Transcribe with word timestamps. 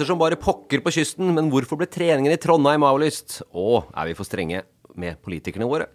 Blåser 0.00 0.08
som 0.08 0.18
bare 0.18 0.36
pokker 0.36 0.80
på 0.80 0.90
kysten, 0.94 1.34
men 1.34 1.50
hvorfor 1.52 1.76
ble 1.76 1.86
treningen 1.86 2.32
i 2.32 2.38
Trondheim 2.40 2.82
avlyst? 2.82 3.42
Og 3.52 3.84
er 3.92 4.08
vi 4.08 4.14
for 4.16 4.24
strenge 4.24 4.62
med 4.96 5.18
politikerne 5.20 5.68
våre? 5.68 5.90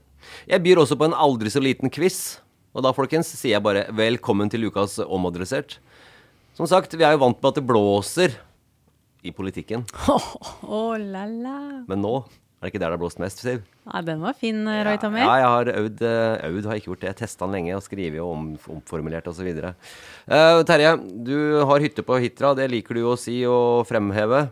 Jeg 0.45 0.61
byr 0.61 0.77
også 0.77 0.95
på 0.95 1.07
en 1.07 1.15
aldri 1.17 1.49
så 1.49 1.59
liten 1.59 1.89
quiz. 1.89 2.37
Og 2.75 2.83
da, 2.85 2.91
folkens, 2.93 3.31
sier 3.33 3.55
jeg 3.55 3.63
bare 3.65 3.87
velkommen 3.89 4.51
til 4.51 4.67
ukas 4.67 4.99
Omadressert. 5.01 5.79
Som 6.53 6.69
sagt, 6.69 6.93
vi 6.93 7.03
er 7.03 7.15
jo 7.15 7.23
vant 7.23 7.41
med 7.41 7.49
at 7.49 7.57
det 7.57 7.65
blåser 7.65 8.37
i 9.25 9.33
politikken. 9.33 9.87
Oh, 10.65 10.93
la, 10.97 11.25
la. 11.25 11.57
Men 11.89 12.01
nå 12.01 12.19
er 12.55 12.65
det 12.65 12.71
ikke 12.71 12.81
der 12.81 12.89
det 12.89 12.95
har 12.95 13.01
blåst 13.01 13.21
mest, 13.21 13.41
Siv. 13.43 13.63
Nei, 13.85 14.01
den 14.07 14.21
var 14.23 14.35
fin, 14.39 14.63
Roy 14.65 14.97
Tommy. 15.01 15.21
Ja, 15.21 15.33
jeg 15.41 15.49
har 15.53 15.71
øvd, 15.75 16.03
eh, 16.07 16.45
øvd 16.49 16.69
har 16.69 16.79
ikke 16.79 16.91
gjort 16.91 17.01
det. 17.03 17.09
Jeg 17.11 17.19
testa 17.21 17.45
den 17.45 17.57
lenge 17.57 17.75
og 17.77 17.83
skrevet 17.85 18.21
og 18.23 18.31
om, 18.31 18.45
omformulert 18.77 19.27
osv. 19.29 19.49
Uh, 20.25 20.61
Terje, 20.65 20.95
du 21.27 21.37
har 21.69 21.83
hytte 21.83 22.05
på 22.05 22.19
Hitra. 22.23 22.55
Det 22.57 22.69
liker 22.71 22.97
du 22.97 23.03
å 23.11 23.17
si 23.19 23.41
og 23.49 23.85
fremheve. 23.89 24.47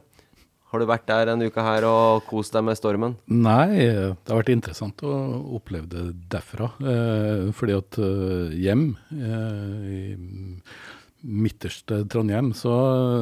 Har 0.74 0.82
du 0.82 0.88
vært 0.90 1.06
der 1.06 1.30
en 1.30 1.44
uke 1.46 1.62
her 1.62 1.86
og 1.86 2.24
kost 2.26 2.56
deg 2.56 2.64
med 2.66 2.78
stormen? 2.80 3.12
Nei, 3.30 3.78
det 3.78 4.32
har 4.32 4.40
vært 4.40 4.56
interessant 4.56 5.04
å 5.06 5.12
oppleve 5.60 5.86
det 5.92 6.06
derfra. 6.34 6.72
Eh, 6.82 7.52
fordi 7.54 7.76
at 7.78 8.00
eh, 8.02 8.56
hjem 8.58 8.88
eh, 9.14 9.84
i 9.86 10.00
midterste 11.24 12.02
Trondheim, 12.12 12.52
så 12.58 12.72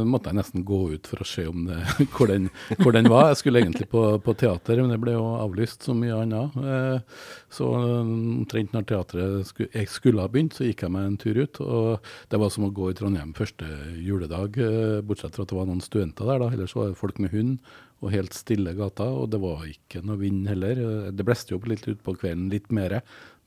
måtte 0.07 0.31
jeg 0.31 0.39
nesten 0.39 0.63
gå 0.66 0.79
ut 0.95 1.09
for 1.09 1.22
å 1.22 1.28
se 1.28 1.45
det, 1.45 1.78
hvor, 2.16 2.31
den, 2.31 2.50
hvor 2.81 2.95
den 2.95 3.09
var. 3.12 3.29
Jeg 3.31 3.41
skulle 3.44 3.62
egentlig 3.62 3.88
på, 3.91 4.03
på 4.25 4.35
teater, 4.41 4.81
men 4.81 4.94
det 4.94 5.00
ble 5.03 5.13
jo 5.16 5.25
avlyst 5.38 5.85
så 5.85 5.95
mye 5.97 6.17
annet. 6.23 6.57
Eh, 6.57 7.22
så 7.53 7.69
omtrent 8.01 8.73
når 8.73 8.88
teatret 8.89 9.51
skulle, 9.51 9.69
jeg 9.75 9.91
skulle 9.94 10.25
ha 10.25 10.31
begynt, 10.31 10.57
så 10.57 10.66
gikk 10.66 10.85
jeg 10.88 10.95
meg 10.95 11.07
en 11.07 11.19
tur 11.22 11.44
ut. 11.44 11.62
Og 11.62 12.12
det 12.34 12.41
var 12.41 12.53
som 12.53 12.67
å 12.67 12.73
gå 12.73 12.89
i 12.91 12.97
Trondheim 12.97 13.35
første 13.38 13.69
juledag, 14.01 14.57
eh, 14.57 15.00
bortsett 15.06 15.38
fra 15.38 15.45
at 15.45 15.53
det 15.53 15.62
var 15.62 15.69
noen 15.69 15.85
studenter 15.85 16.33
der. 16.33 16.41
da, 16.41 16.51
Ellers 16.51 16.75
var 16.78 16.89
det 16.89 17.00
folk 17.00 17.22
med 17.22 17.35
hund 17.35 17.57
og 18.01 18.13
helt 18.16 18.33
stille 18.33 18.73
gata, 18.78 19.06
og 19.13 19.29
det 19.29 19.39
var 19.41 19.62
ikke 19.69 20.01
noe 20.06 20.18
vind 20.22 20.50
heller. 20.50 20.79
Eh, 20.81 21.12
det 21.13 21.25
blåste 21.28 21.53
jo 21.53 21.62
opp 21.62 21.69
litt 21.69 21.85
utpå 21.89 22.18
kvelden, 22.18 22.50
litt 22.53 22.72
mer. 22.73 23.01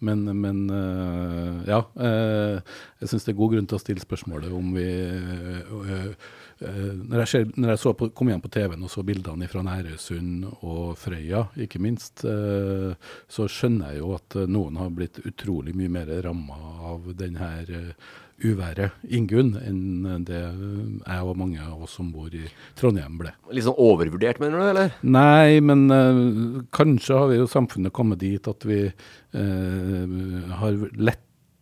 Men, 0.05 0.25
men 0.41 0.65
uh, 0.71 1.61
ja. 1.69 1.81
Uh, 1.97 2.61
jeg 3.01 3.11
syns 3.11 3.27
det 3.27 3.35
er 3.35 3.39
god 3.39 3.55
grunn 3.55 3.69
til 3.71 3.79
å 3.79 3.83
stille 3.83 4.05
spørsmålet 4.05 4.53
om 4.55 4.73
vi 4.77 4.89
uh, 4.89 6.11
når, 6.65 7.25
jeg 7.25 7.29
ser, 7.29 7.49
når 7.59 7.75
jeg, 7.75 7.81
så 7.83 7.93
på, 7.99 8.09
kom 8.17 8.31
hjem 8.31 8.43
på 8.45 8.51
TV-en 8.55 8.85
og 8.87 8.93
så 8.93 9.03
bildene 9.05 9.49
fra 9.51 9.65
Nærøysund 9.67 10.47
og 10.63 10.95
Frøya, 10.97 11.43
ikke 11.61 11.81
minst, 11.83 12.23
så 12.23 13.47
skjønner 13.51 13.91
jeg 13.91 14.01
jo 14.01 14.13
at 14.15 14.37
noen 14.49 14.79
har 14.79 14.93
blitt 14.95 15.19
utrolig 15.27 15.75
mye 15.77 15.91
mer 15.93 16.13
ramma 16.25 16.57
av 16.95 17.11
denne 17.19 17.43
her 17.43 17.95
uværet 18.43 19.05
Ingunn 19.15 19.55
enn 19.61 20.25
det 20.27 20.41
jeg 20.41 21.23
og 21.23 21.39
mange 21.39 21.63
av 21.63 21.85
oss 21.87 21.95
som 21.99 22.11
bor 22.15 22.33
i 22.35 22.45
Trondheim 22.79 23.19
ble. 23.21 23.33
Litt 23.55 23.67
sånn 23.67 23.79
overvurdert, 23.81 24.41
mener 24.43 24.59
du, 24.59 24.67
eller? 24.73 24.97
Nei, 25.07 25.61
men 25.65 25.87
uh, 25.93 26.65
kanskje 26.75 27.21
har 27.21 27.31
vi 27.31 27.39
jo 27.39 27.51
samfunnet 27.51 27.95
kommet 27.95 28.23
dit 28.25 28.51
at 28.51 28.67
vi 28.67 28.81
uh, 28.91 30.17
har 30.61 30.83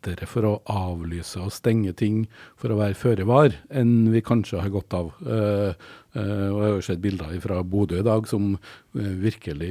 lettere 0.02 0.26
for 0.26 0.46
å 0.46 0.60
avlyse 0.66 1.40
og 1.40 1.52
stenge 1.54 1.92
ting 1.94 2.26
for 2.58 2.72
å 2.72 2.78
være 2.80 2.98
føre 2.98 3.24
var, 3.24 3.54
enn 3.70 4.10
vi 4.12 4.22
kanskje 4.22 4.60
har 4.60 4.72
godt 4.74 4.94
av. 4.94 5.12
Uh, 5.22 5.74
Uh, 6.12 6.52
og 6.52 6.58
Jeg 6.58 6.60
har 6.60 6.74
jo 6.74 6.80
sett 6.84 6.98
bilder 7.00 7.36
fra 7.40 7.62
Bodø 7.64 7.96
i 7.96 8.04
dag 8.04 8.26
som 8.28 8.50
uh, 8.52 9.12
virkelig 9.22 9.70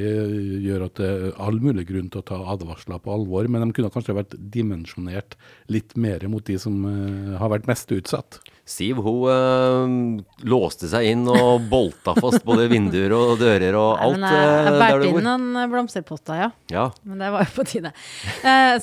gjør 0.66 0.88
at 0.88 0.96
det 0.98 1.10
er 1.10 1.36
all 1.38 1.60
mulig 1.62 1.84
grunn 1.92 2.08
til 2.10 2.24
å 2.24 2.26
ta 2.26 2.40
advarsler 2.56 2.98
på 2.98 3.14
alvor. 3.14 3.46
Men 3.46 3.68
de 3.68 3.76
kunne 3.78 3.92
kanskje 3.94 4.16
vært 4.18 4.34
dimensjonert 4.56 5.38
litt 5.70 5.94
mer 5.94 6.26
mot 6.34 6.42
de 6.42 6.58
som 6.58 6.82
har 7.38 7.54
vært 7.54 7.70
mest 7.70 7.94
utsatt. 7.94 8.40
Siv 8.72 9.02
hun 9.04 10.22
låste 10.48 10.88
seg 10.92 11.10
inn 11.12 11.26
og 11.30 11.66
bolta 11.72 12.16
fast 12.18 12.46
både 12.48 12.70
vinduer 12.72 13.14
og 13.18 13.36
dører 13.42 13.78
og 13.78 14.00
alt. 14.00 14.22
Nei, 14.22 14.32
men 14.32 14.48
jeg, 14.48 14.66
jeg 14.66 14.82
bærte 14.84 15.12
inn 15.12 15.28
noen 15.28 15.74
blomsterpotter, 15.74 16.42
ja. 16.46 16.50
ja. 16.72 16.88
Men 17.04 17.24
det 17.24 17.32
var 17.36 17.46
jo 17.46 17.54
på 17.60 17.68
tide. 17.68 17.94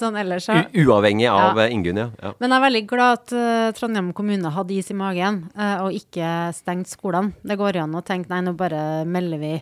sånn 0.00 0.21
ellers, 0.21 0.49
ja. 0.53 0.65
Uavhengig 0.84 1.28
av 1.32 1.62
ja. 1.62 1.69
Ingunn, 1.72 2.03
ja. 2.04 2.09
ja. 2.21 2.34
Men 2.38 2.53
jeg 2.53 2.60
er 2.60 2.66
veldig 2.69 2.84
glad 2.93 3.21
at 3.22 3.37
Trondheim 3.78 4.12
kommune 4.16 4.53
hadde 4.54 4.76
is 4.76 4.93
i 4.93 4.99
magen 4.99 5.47
og 5.56 5.97
ikke 5.97 6.32
stengt 6.56 6.93
skolene. 6.93 7.34
Det 7.43 7.59
går 7.59 7.81
an 7.82 7.97
å 7.97 8.05
tenke 8.05 8.31
nei, 8.32 8.44
nå 8.44 8.55
bare 8.59 9.06
melder 9.09 9.41
vi 9.41 9.55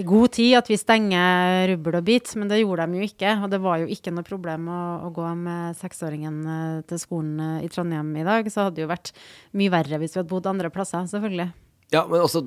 i 0.00 0.04
god 0.08 0.32
tid 0.32 0.54
at 0.56 0.68
vi 0.70 0.78
stenger 0.80 1.66
rubbel 1.72 1.98
og 1.98 2.06
bit, 2.06 2.30
men 2.40 2.48
det 2.48 2.62
gjorde 2.62 2.86
de 2.88 3.02
jo 3.02 3.08
ikke. 3.08 3.34
Og 3.44 3.50
det 3.52 3.60
var 3.60 3.82
jo 3.82 3.90
ikke 3.92 4.14
noe 4.14 4.24
problem 4.26 4.70
å, 4.72 4.82
å 5.08 5.10
gå 5.12 5.26
med 5.36 5.76
seksåringen 5.80 6.38
eh, 6.54 6.78
til 6.88 7.02
skolen 7.02 7.34
eh, 7.40 7.66
i 7.66 7.72
Trondheim 7.72 8.14
i 8.16 8.24
dag. 8.26 8.48
Så 8.48 8.64
hadde 8.64 8.80
det 8.80 8.86
jo 8.86 8.92
vært 8.92 9.12
mye 9.58 9.72
verre 9.74 10.00
hvis 10.00 10.16
vi 10.16 10.22
hadde 10.22 10.32
bodd 10.32 10.48
andre 10.48 10.72
plasser, 10.72 11.04
selvfølgelig. 11.10 11.50
Ja, 11.92 12.06
men 12.08 12.22
også 12.24 12.40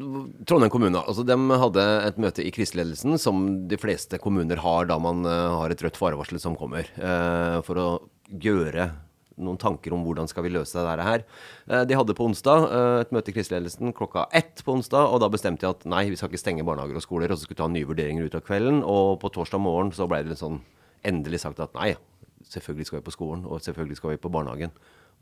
Trondheim 0.50 0.72
kommune 0.74 1.04
altså 1.04 1.22
de 1.22 1.36
hadde 1.62 1.84
et 2.08 2.18
møte 2.22 2.42
i 2.42 2.52
kriseledelsen, 2.54 3.19
som 3.22 3.46
de 3.69 3.78
fleste 3.78 4.18
kommuner 4.22 4.58
har 4.64 4.90
da 4.90 4.98
man 4.98 5.22
uh, 5.28 5.62
har 5.62 5.74
et 5.74 5.84
rødt 5.86 6.00
farevarsel 6.02 6.42
som 6.42 6.58
kommer, 6.58 6.90
eh, 6.98 7.60
for 7.68 7.78
å 7.78 7.90
gjøre 8.42 8.90
noen 9.42 9.60
tanker 9.60 9.94
om 9.96 10.04
hvordan 10.06 10.30
skal 10.32 10.46
vi 10.46 10.54
løse 10.54 10.78
dette 10.78 11.06
her. 11.06 11.26
Eh, 11.68 11.84
de 11.88 11.98
hadde 11.98 12.16
på 12.18 12.28
onsdag 12.30 12.68
eh, 12.70 13.00
et 13.04 13.14
møte 13.16 13.32
i 13.32 13.36
kriseledelsen 13.36 13.96
klokka 13.96 14.28
ett 14.36 14.64
på 14.66 14.78
onsdag, 14.78 15.12
og 15.12 15.22
da 15.24 15.32
bestemte 15.32 15.66
de 15.66 15.72
at 15.74 15.86
nei, 15.90 16.06
vi 16.12 16.20
skal 16.20 16.32
ikke 16.32 16.44
stenge 16.44 16.66
barnehager 16.68 17.00
og 17.00 17.06
skoler, 17.06 17.32
og 17.32 17.40
så 17.40 17.48
skulle 17.48 17.62
ta 17.62 17.70
nye 17.72 17.88
vurderinger 17.88 18.28
ut 18.28 18.38
av 18.38 18.46
kvelden. 18.48 18.82
Og 18.88 19.18
på 19.24 19.32
torsdag 19.36 19.64
morgen 19.64 19.94
så 19.96 20.08
ble 20.12 20.24
det 20.28 20.40
sånn 20.40 20.62
endelig 21.06 21.44
sagt 21.44 21.62
at 21.64 21.76
nei, 21.78 21.94
selvfølgelig 22.50 22.92
skal 22.92 23.02
vi 23.02 23.08
på 23.08 23.16
skolen, 23.16 23.48
og 23.48 23.64
selvfølgelig 23.66 24.00
skal 24.00 24.16
vi 24.16 24.22
på 24.24 24.32
barnehagen. 24.34 24.76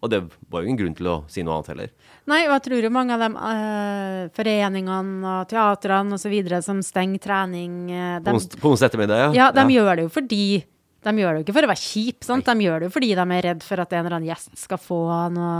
Og 0.04 0.10
det 0.12 0.20
var 0.52 0.64
jo 0.64 0.68
ingen 0.68 0.80
grunn 0.82 0.96
til 0.98 1.08
å 1.08 1.16
si 1.32 1.46
noe 1.48 1.56
annet 1.56 1.70
heller. 1.72 1.92
Nei, 2.28 2.42
og 2.44 2.58
jeg 2.58 2.64
tror 2.66 2.84
jo 2.84 2.92
mange 2.92 3.16
av 3.16 3.22
de 3.24 3.30
uh, 3.40 4.32
foreningene 4.36 5.32
og 5.32 5.48
teatrene 5.48 6.18
osv. 6.18 6.36
som 6.66 6.82
stenger 6.84 7.24
trening 7.24 7.78
uh, 7.88 8.18
de, 8.20 8.34
På 8.60 8.74
onsdag 8.74 8.92
ettermiddag, 8.92 9.38
Ja, 9.38 9.48
de 9.56 9.64
gjør 9.72 9.96
det 9.96 10.08
jo 10.10 10.12
fordi 10.12 10.44
De 11.04 11.14
gjør 11.20 11.34
det 11.34 11.42
jo 11.42 11.46
ikke 11.48 11.58
for 11.58 11.68
å 11.68 11.72
være 11.74 11.84
kjip, 11.84 12.24
sant? 12.28 12.48
de 12.48 12.68
gjør 12.68 12.80
det 12.80 12.90
jo 12.90 12.96
fordi 12.96 13.12
de 13.18 13.26
er 13.26 13.46
redd 13.50 13.66
for 13.66 13.84
at 13.84 13.94
en 13.94 14.04
eller 14.04 14.18
annen 14.18 14.32
gjest 14.32 14.56
skal 14.60 14.82
få 14.82 15.02
noe, 15.36 15.52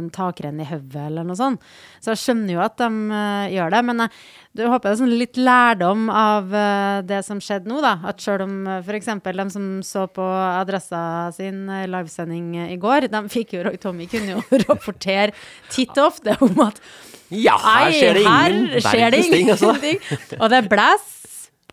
en 0.00 0.10
takrenn 0.14 0.60
i 0.60 0.68
hodet 0.68 1.06
eller 1.08 1.26
noe 1.26 1.38
sånt. 1.38 1.64
Så 2.00 2.14
jeg 2.14 2.22
skjønner 2.24 2.56
jo 2.56 2.62
at 2.64 2.78
de 2.80 2.90
uh, 2.90 3.48
gjør 3.52 3.74
det. 3.76 3.82
Men 3.90 4.04
jeg 4.06 4.14
du 4.50 4.64
håper 4.66 4.88
det 4.88 4.94
er 4.96 4.98
sånn 4.98 5.12
litt 5.14 5.38
lærdom 5.38 6.08
av 6.10 6.48
uh, 6.50 7.02
det 7.06 7.20
som 7.22 7.38
skjedde 7.42 7.70
nå, 7.70 7.78
da. 7.84 7.92
At 8.10 8.22
sjøl 8.22 8.42
om 8.42 8.56
uh, 8.66 8.80
f.eks. 8.82 9.06
de 9.22 9.44
som 9.54 9.68
så 9.86 10.08
på 10.10 10.24
Adressa 10.26 11.02
sin 11.36 11.68
uh, 11.70 11.84
livesending 11.86 12.56
eh, 12.58 12.72
i 12.74 12.80
går, 12.82 13.06
de 13.12 13.20
fikk 13.30 13.54
jo 13.54 13.62
Roy 13.68 13.78
Tommy 13.78 14.08
kunne 14.10 14.34
jo 14.34 14.42
rapportere 14.66 15.36
titt 15.70 15.94
og 15.94 16.10
ofte 16.10 16.34
om 16.42 16.66
at 16.66 16.82
Ja, 17.30 17.54
her 17.62 17.94
skjer 17.94 18.18
det 18.18 18.26
ingen 18.26 18.60
verdens 18.82 19.30
ting, 19.30 19.54
altså. 19.54 19.76
Og 20.40 20.50
det 20.50 20.58
er 20.64 20.70
blæs 20.72 21.19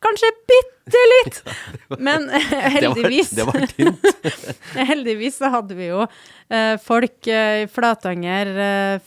kanskje 0.04 0.30
bitte 0.50 1.04
litt. 1.14 1.40
Men 2.08 2.30
eh, 2.30 2.54
heldigvis 2.78 3.34
Det 3.38 3.46
var, 3.48 3.66
det 3.78 3.90
var. 3.92 4.46
Heldigvis 4.92 5.40
så 5.42 5.52
hadde 5.54 5.78
vi 5.78 5.90
jo 5.90 6.04
eh, 6.06 6.76
folk 6.84 7.28
eh, 7.32 7.64
i 7.64 7.68
Flatanger, 7.72 8.54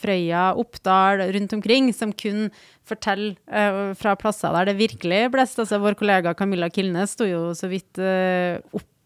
Frøya, 0.00 0.50
Oppdal 0.60 1.24
rundt 1.36 1.56
omkring 1.56 1.92
som 1.96 2.12
kunne 2.12 2.50
fortelle 2.90 3.36
fra 3.94 4.16
plasser 4.18 4.50
der 4.56 4.72
det 4.72 4.78
virkelig 4.80 5.28
blåste. 5.30 5.62
Altså, 5.62 5.78
vår 5.78 5.94
kollega 6.00 6.32
Camilla 6.34 6.66
Kilnes 6.74 7.12
sto 7.14 7.28
jo 7.28 7.50
så 7.54 7.70
vidt 7.70 8.00
eh, 8.02 8.58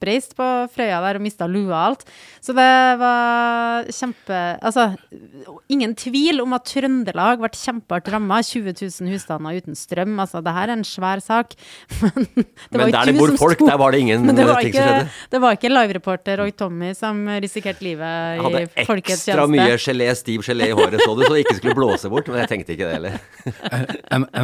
oppreist 0.04 0.34
på 0.36 0.46
Frøya 0.74 1.00
der 1.04 1.18
og 1.18 1.24
mista 1.24 1.46
lua 1.48 1.72
og 1.72 1.84
alt. 1.88 2.04
Så 2.44 2.52
det 2.56 2.70
var 3.00 3.84
kjempe 3.88 4.40
Altså, 4.64 4.84
ingen 5.72 5.94
tvil 5.96 6.42
om 6.44 6.52
at 6.56 6.66
Trøndelag 6.68 7.40
ble 7.40 7.50
kjempehardt 7.54 8.10
ramma. 8.12 8.40
20 8.44 8.74
000 8.76 9.12
husstander 9.12 9.56
uten 9.56 9.76
strøm. 9.78 10.18
Altså, 10.20 10.42
det 10.44 10.52
her 10.52 10.68
er 10.68 10.76
en 10.76 10.84
svær 10.84 11.22
sak. 11.24 11.54
Men, 12.04 12.26
det 12.34 12.78
var 12.78 12.84
Men 12.84 12.92
der 12.92 13.10
det 13.10 13.16
bor 13.18 13.32
folk, 13.40 13.58
sto- 13.58 13.68
der 13.68 13.78
var 13.80 13.92
det 13.94 14.00
ingen 14.04 14.24
men 14.26 14.36
det 14.36 14.44
var 14.46 14.60
ting 14.60 14.74
som 14.74 14.84
skjedde. 14.84 15.08
det 15.30 15.40
var 15.42 15.56
ikke 15.56 15.70
livereporter 15.72 16.40
Roy 16.40 16.50
Tommy 16.56 16.92
som 16.96 17.24
risikerte 17.42 17.84
livet 17.84 18.04
Jeg 18.04 18.42
hadde 18.44 18.60
tjeneste. 18.64 18.86
Hadde 18.90 19.14
ekstra 19.14 19.46
mye 19.50 19.78
gelé, 19.80 20.08
stiv 20.18 20.44
gelé 20.46 20.68
i 20.70 20.76
håret, 20.76 21.00
så 21.02 21.14
du, 21.16 21.24
så 21.24 21.32
det 21.34 21.44
ikke 21.44 21.56
skulle 21.58 21.76
blåse 21.78 22.10
bort. 22.12 22.28
Men 22.30 22.42
jeg 22.42 22.50
tenkte 22.52 22.76
ikke 22.76 22.88
det 22.90 22.96
heller. 22.98 23.18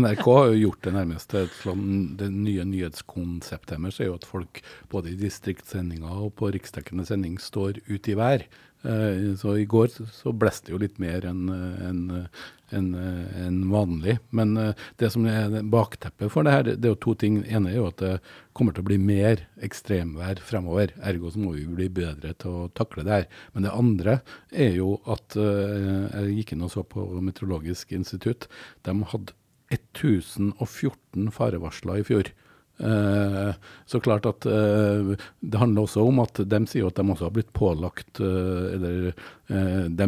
NRK 0.01 0.25
har 0.27 0.51
jo 0.53 0.59
gjort 0.65 0.89
det 0.89 0.95
nærmest 0.97 1.35
et 1.41 1.57
sånn, 1.65 1.85
det 2.21 2.31
nye 2.33 2.65
nyhetskonseptet 2.69 3.77
deres, 3.77 4.01
er 4.01 4.11
jo 4.11 4.17
at 4.19 4.27
folk 4.29 4.63
både 4.93 5.13
i 5.13 5.19
distriktssendinger 5.51 6.25
og 6.27 6.35
på 6.39 6.51
riksdekkende 6.55 7.07
sending 7.09 7.39
står 7.41 7.81
ute 7.89 8.13
i 8.13 8.17
vær. 8.19 8.45
Eh, 8.83 9.35
så 9.37 9.59
i 9.61 9.67
går 9.67 9.89
så- 9.89 10.07
så 10.11 10.33
blåste 10.33 10.67
det 10.67 10.73
jo 10.73 10.79
litt 10.79 10.99
mer 10.99 11.21
enn 11.27 11.51
en, 11.51 12.29
en, 12.73 12.95
en 12.95 13.71
vanlig. 13.71 14.19
Men 14.33 14.57
eh, 14.57 14.73
det 14.97 15.11
som 15.13 15.27
er 15.27 15.51
bakteppet 15.63 16.31
for 16.31 16.45
det 16.45 16.53
her, 16.53 16.63
det 16.63 16.85
er 16.85 16.95
jo 16.95 17.01
to 17.03 17.15
ting. 17.15 17.43
Det 17.43 17.53
ene 17.53 17.71
er 17.71 17.77
jo 17.77 17.87
at 17.89 17.97
det 17.99 18.21
kommer 18.55 18.73
til 18.73 18.83
å 18.83 18.89
bli 18.89 18.97
mer 18.99 19.47
ekstremvær 19.61 20.39
fremover. 20.41 20.93
Ergo 21.03 21.31
så 21.31 21.39
må 21.39 21.53
vi 21.55 21.67
bli 21.67 21.89
bedre 21.89 22.33
til 22.39 22.51
å 22.51 22.71
takle 22.73 23.05
det 23.05 23.13
her. 23.13 23.27
Men 23.55 23.63
det 23.65 23.73
andre 23.75 24.21
er 24.53 24.73
jo 24.77 25.01
at 25.07 25.37
eh, 25.37 26.09
jeg 26.15 26.37
gikk 26.39 26.53
inn 26.53 26.63
og 26.63 26.71
så 26.73 26.83
på 26.85 27.05
Meteorologisk 27.21 27.93
institutt. 27.93 28.49
De 28.85 28.97
hadde 29.13 29.35
1014 29.71 31.31
farevarsler 31.31 32.01
i 32.01 32.07
fjor. 32.07 32.33
Eh, 32.81 33.51
så 33.87 34.01
klart 34.01 34.25
at 34.25 34.47
eh, 34.49 35.11
det 35.45 35.61
handler 35.61 35.85
også 35.85 36.05
om 36.09 36.23
at 36.23 36.41
de 36.49 36.61
sier 36.71 36.87
at 36.89 36.97
de 36.97 37.05
også 37.13 37.27
har 37.29 37.35
blitt 37.35 37.51
pålagt 37.53 38.21
eh, 38.25 38.75
Eller 38.77 39.11
de 39.51 40.07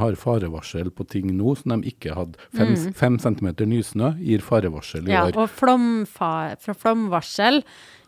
har 0.00 0.16
farevarsel 0.18 0.90
på 0.90 1.06
ting 1.06 1.28
nå 1.38 1.52
som 1.56 1.76
de 1.80 1.88
ikke 1.92 2.16
hadde. 2.16 2.34
Fem, 2.56 2.72
fem 2.98 3.16
centimeter 3.22 3.68
nysnø 3.70 4.12
gir 4.18 4.42
farevarsel 4.44 5.04
i 5.06 5.12
Mm. 5.12 5.14
Ja, 5.14 5.24
år. 5.28 5.36
og 5.44 5.50
flomfa 5.54 6.32
flomvarsel 6.74 7.62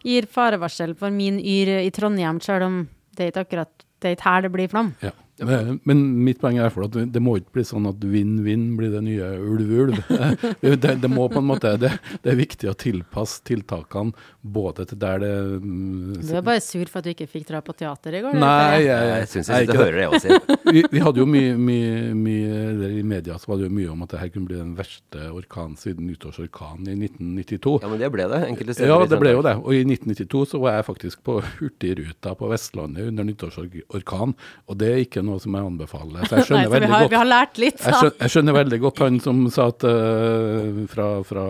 gir 0.05 0.27
farevarsel 0.27 0.97
for 0.99 1.15
min 1.15 1.39
yr 1.39 1.79
i 1.85 1.91
Trondheim, 1.95 2.41
sjøl 2.43 2.67
om 2.67 2.81
det 3.17 3.29
er 3.29 3.31
ikke 3.33 3.47
akkurat 3.47 3.85
det 4.03 4.11
er 4.11 4.17
ikke 4.19 4.29
her 4.29 4.43
det 4.43 4.53
blir 4.53 4.69
flom. 4.69 4.91
Ja. 5.01 5.11
Men 5.43 5.81
men 5.85 6.03
mitt 6.25 6.39
poeng 6.43 6.59
er 6.63 6.71
for 6.71 6.87
at 6.87 6.95
det 7.11 7.23
må 7.23 7.37
ikke 7.41 7.57
bli 7.59 7.65
sånn 7.67 7.89
at 7.91 8.03
vinn-vinn 8.07 8.75
blir 8.79 8.93
det 8.95 9.03
nye 9.05 9.31
ulv-ulv. 9.43 9.99
det, 10.63 10.77
det, 10.83 10.95
det 11.03 11.11
må 11.11 11.27
på 11.33 11.41
en 11.43 11.49
måte, 11.49 11.75
det, 11.81 11.91
det 12.23 12.33
er 12.33 12.39
viktig 12.39 12.71
å 12.71 12.77
tilpasse 12.79 13.43
tiltakene 13.49 14.15
både 14.45 14.85
til 14.91 15.01
der 15.01 15.23
det 15.23 15.33
mm, 15.65 16.21
Du 16.21 16.35
er 16.37 16.45
bare 16.45 16.63
sur 16.63 16.85
for 16.91 17.01
at 17.01 17.09
du 17.09 17.13
ikke 17.15 17.29
fikk 17.31 17.49
dra 17.49 17.63
på 17.65 17.75
teater 17.77 18.19
i 18.19 18.23
går? 18.25 18.37
Nei, 18.39 18.85
jeg, 18.85 18.91
jeg, 18.91 19.11
Jeg 19.25 19.31
syns 19.33 19.51
jeg 19.51 19.57
er 19.57 19.65
jeg 19.65 19.67
sitter 19.67 19.75
ikke 19.75 19.85
hører 19.85 19.99
det 19.99 20.09
også. 20.19 20.59
vi, 20.77 20.85
vi 20.93 21.03
hadde 21.07 21.23
jo 21.23 21.27
mye, 21.29 21.55
mye, 21.59 21.95
mye 22.19 22.91
I 23.01 23.05
media 23.15 23.39
så 23.41 23.51
var 23.51 23.61
det 23.61 23.69
jo 23.69 23.75
mye 23.75 23.91
om 23.95 24.05
at 24.07 24.15
det 24.15 24.23
her 24.23 24.33
kunne 24.35 24.51
bli 24.51 24.61
den 24.61 24.75
verste 24.79 25.29
orkanen 25.33 25.79
siden 25.81 26.09
nyttårsorkanen 26.11 26.93
i 26.93 26.97
1992. 27.09 27.75
Ja, 27.83 27.91
men 27.91 28.03
det 28.03 28.13
ble 28.15 28.29
det 28.31 28.43
enkelte 28.51 28.77
steder. 28.77 28.93
Ja, 28.93 29.11
det 29.11 29.21
ble 29.23 29.35
jo 29.35 29.43
det. 29.47 29.57
Og 29.65 29.75
i 29.75 29.83
1992 29.83 30.45
så 30.53 30.63
var 30.63 30.79
jeg 30.79 30.89
faktisk 30.91 31.25
på 31.27 31.39
Hurtigruta 31.59 32.35
på 32.39 32.51
Vestlandet 32.53 33.11
under 33.11 33.27
nyttårsorkan, 33.27 34.37
og 34.69 34.81
det 34.81 34.93
er 34.93 35.03
ikke 35.05 35.24
noe 35.27 35.41
som 35.43 35.57
jeg 35.57 35.69
anbefaler. 35.71 36.29
Så 36.29 36.39
jeg 36.39 36.47
Nei, 36.55 36.65
så 36.69 36.81
vi 36.81 36.91
har, 36.93 37.05
godt 37.07 37.15
vi 37.15 37.21
har 37.21 37.31
lært 37.31 37.61
litt, 37.63 37.81
jeg 37.81 37.97
skjønner, 37.99 38.17
jeg 38.21 38.35
skjønner 38.35 38.59
veldig 38.59 38.79
godt 38.85 39.03
han 39.05 39.19
som 39.25 39.41
sa 39.55 39.67
at 39.73 39.87
uh, 39.89 40.85
fra, 40.93 41.09
fra 41.27 41.47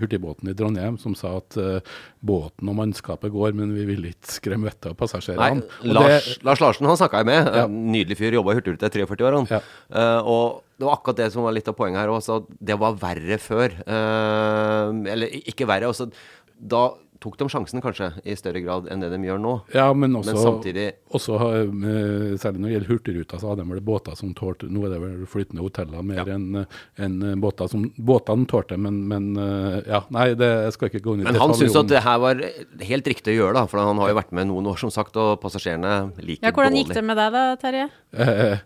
hurtigbåten 0.00 0.52
i 0.52 0.56
Trondheim, 0.56 0.96
som 1.02 1.18
sa 1.18 1.36
at 1.40 1.58
uh, 1.60 2.00
båten 2.20 2.70
og 2.70 2.78
mannskapet 2.80 3.32
går, 3.34 3.52
men 3.58 3.74
vi 3.76 3.86
vil 3.88 4.08
ikke 4.12 4.34
skremme 4.38 4.70
vettet 4.70 4.90
av 4.90 4.96
Nei, 4.96 5.00
passasjerene. 5.04 5.68
Og 5.82 5.94
Lars, 5.98 6.32
det- 6.32 6.48
Lars 6.48 6.64
Larsen 6.64 6.88
han 6.90 6.98
snakka 7.00 7.22
jeg 7.22 7.30
med. 7.30 7.52
Ja. 7.60 7.68
Nydelig 7.70 8.18
fyr. 8.20 8.36
Jobba 8.38 8.54
i 8.54 8.60
Hurtigruta 8.60 8.90
i 8.90 8.96
43 9.00 9.28
år. 9.28 9.38
Han. 9.40 9.48
Ja. 9.50 9.62
Uh, 9.90 10.20
og 10.30 10.44
det 10.80 10.88
var 10.88 10.96
akkurat 10.96 11.18
det 11.20 11.28
som 11.34 11.44
var 11.44 11.52
litt 11.52 11.68
av 11.68 11.76
poenget 11.76 12.00
her 12.00 12.08
også. 12.08 12.40
Det 12.56 12.76
var 12.80 12.94
verre 12.96 13.36
før. 13.36 13.74
Eh, 13.84 14.92
eller 15.12 15.34
ikke 15.52 15.66
verre. 15.68 15.90
Også, 15.92 16.06
da 16.56 16.86
tok 17.20 17.36
de 17.40 17.46
sjansen 17.52 17.82
kanskje 17.84 18.10
i 18.24 18.34
større 18.38 18.62
grad 18.64 18.88
enn 18.90 19.02
det 19.04 19.10
de 19.12 19.18
gjør 19.26 19.40
nå. 19.42 19.52
Ja, 19.76 19.90
men 19.92 20.14
også, 20.16 20.32
Men 20.32 20.40
samtidig 20.42 20.86
også 21.14 21.36
eh, 21.36 22.34
særlig 22.40 22.62
når 22.62 22.66
det 22.68 22.74
gjelder 22.74 22.90
Hurtigruta, 22.94 23.40
så 23.42 23.50
hadde 23.52 23.64
de 23.66 23.74
vel 23.74 23.82
båter 23.84 24.16
som 24.18 24.32
tålte 24.36 24.68
Nå 24.70 24.86
er 24.88 24.94
det 24.94 25.00
vel 25.02 25.26
flytende 25.30 25.64
hoteller 25.64 26.02
mer 26.06 26.22
Ja. 26.22 26.36
enn 26.36 26.64
en 26.98 27.40
båter 27.40 27.68
som 27.70 27.86
Båtene 27.96 28.46
tålte, 28.50 28.78
men, 28.80 29.02
men 29.10 29.30
eh, 29.36 29.80
ja. 29.90 30.02
Nei, 30.14 30.30
det, 30.38 30.50
jeg 30.66 30.76
skal 30.76 30.90
ikke 30.92 31.04
gå 31.04 31.14
inn 31.16 31.24
i 31.24 31.28
Men 31.30 31.40
han 31.40 31.54
syns 31.58 31.76
at 31.80 31.88
det 31.92 32.02
her 32.04 32.20
var 32.22 32.40
helt 32.90 33.10
riktig 33.12 33.34
å 33.36 33.38
gjøre, 33.42 33.54
da. 33.60 33.66
For 33.70 33.80
han 33.84 34.00
har 34.00 34.12
jo 34.14 34.18
vært 34.20 34.32
med 34.36 34.48
noen 34.50 34.70
år, 34.72 34.78
som 34.80 34.92
sagt, 34.94 35.16
og 35.20 35.36
passasjerene 35.42 35.96
liker 36.18 36.24
dårlig. 36.24 36.38
Ja, 36.46 36.54
hvordan 36.56 36.78
gikk 36.80 36.94
det 36.96 37.04
med 37.06 37.20
deg 37.20 37.34
da, 37.36 37.44
Terje? 37.60 37.88
Eh, 38.16 38.62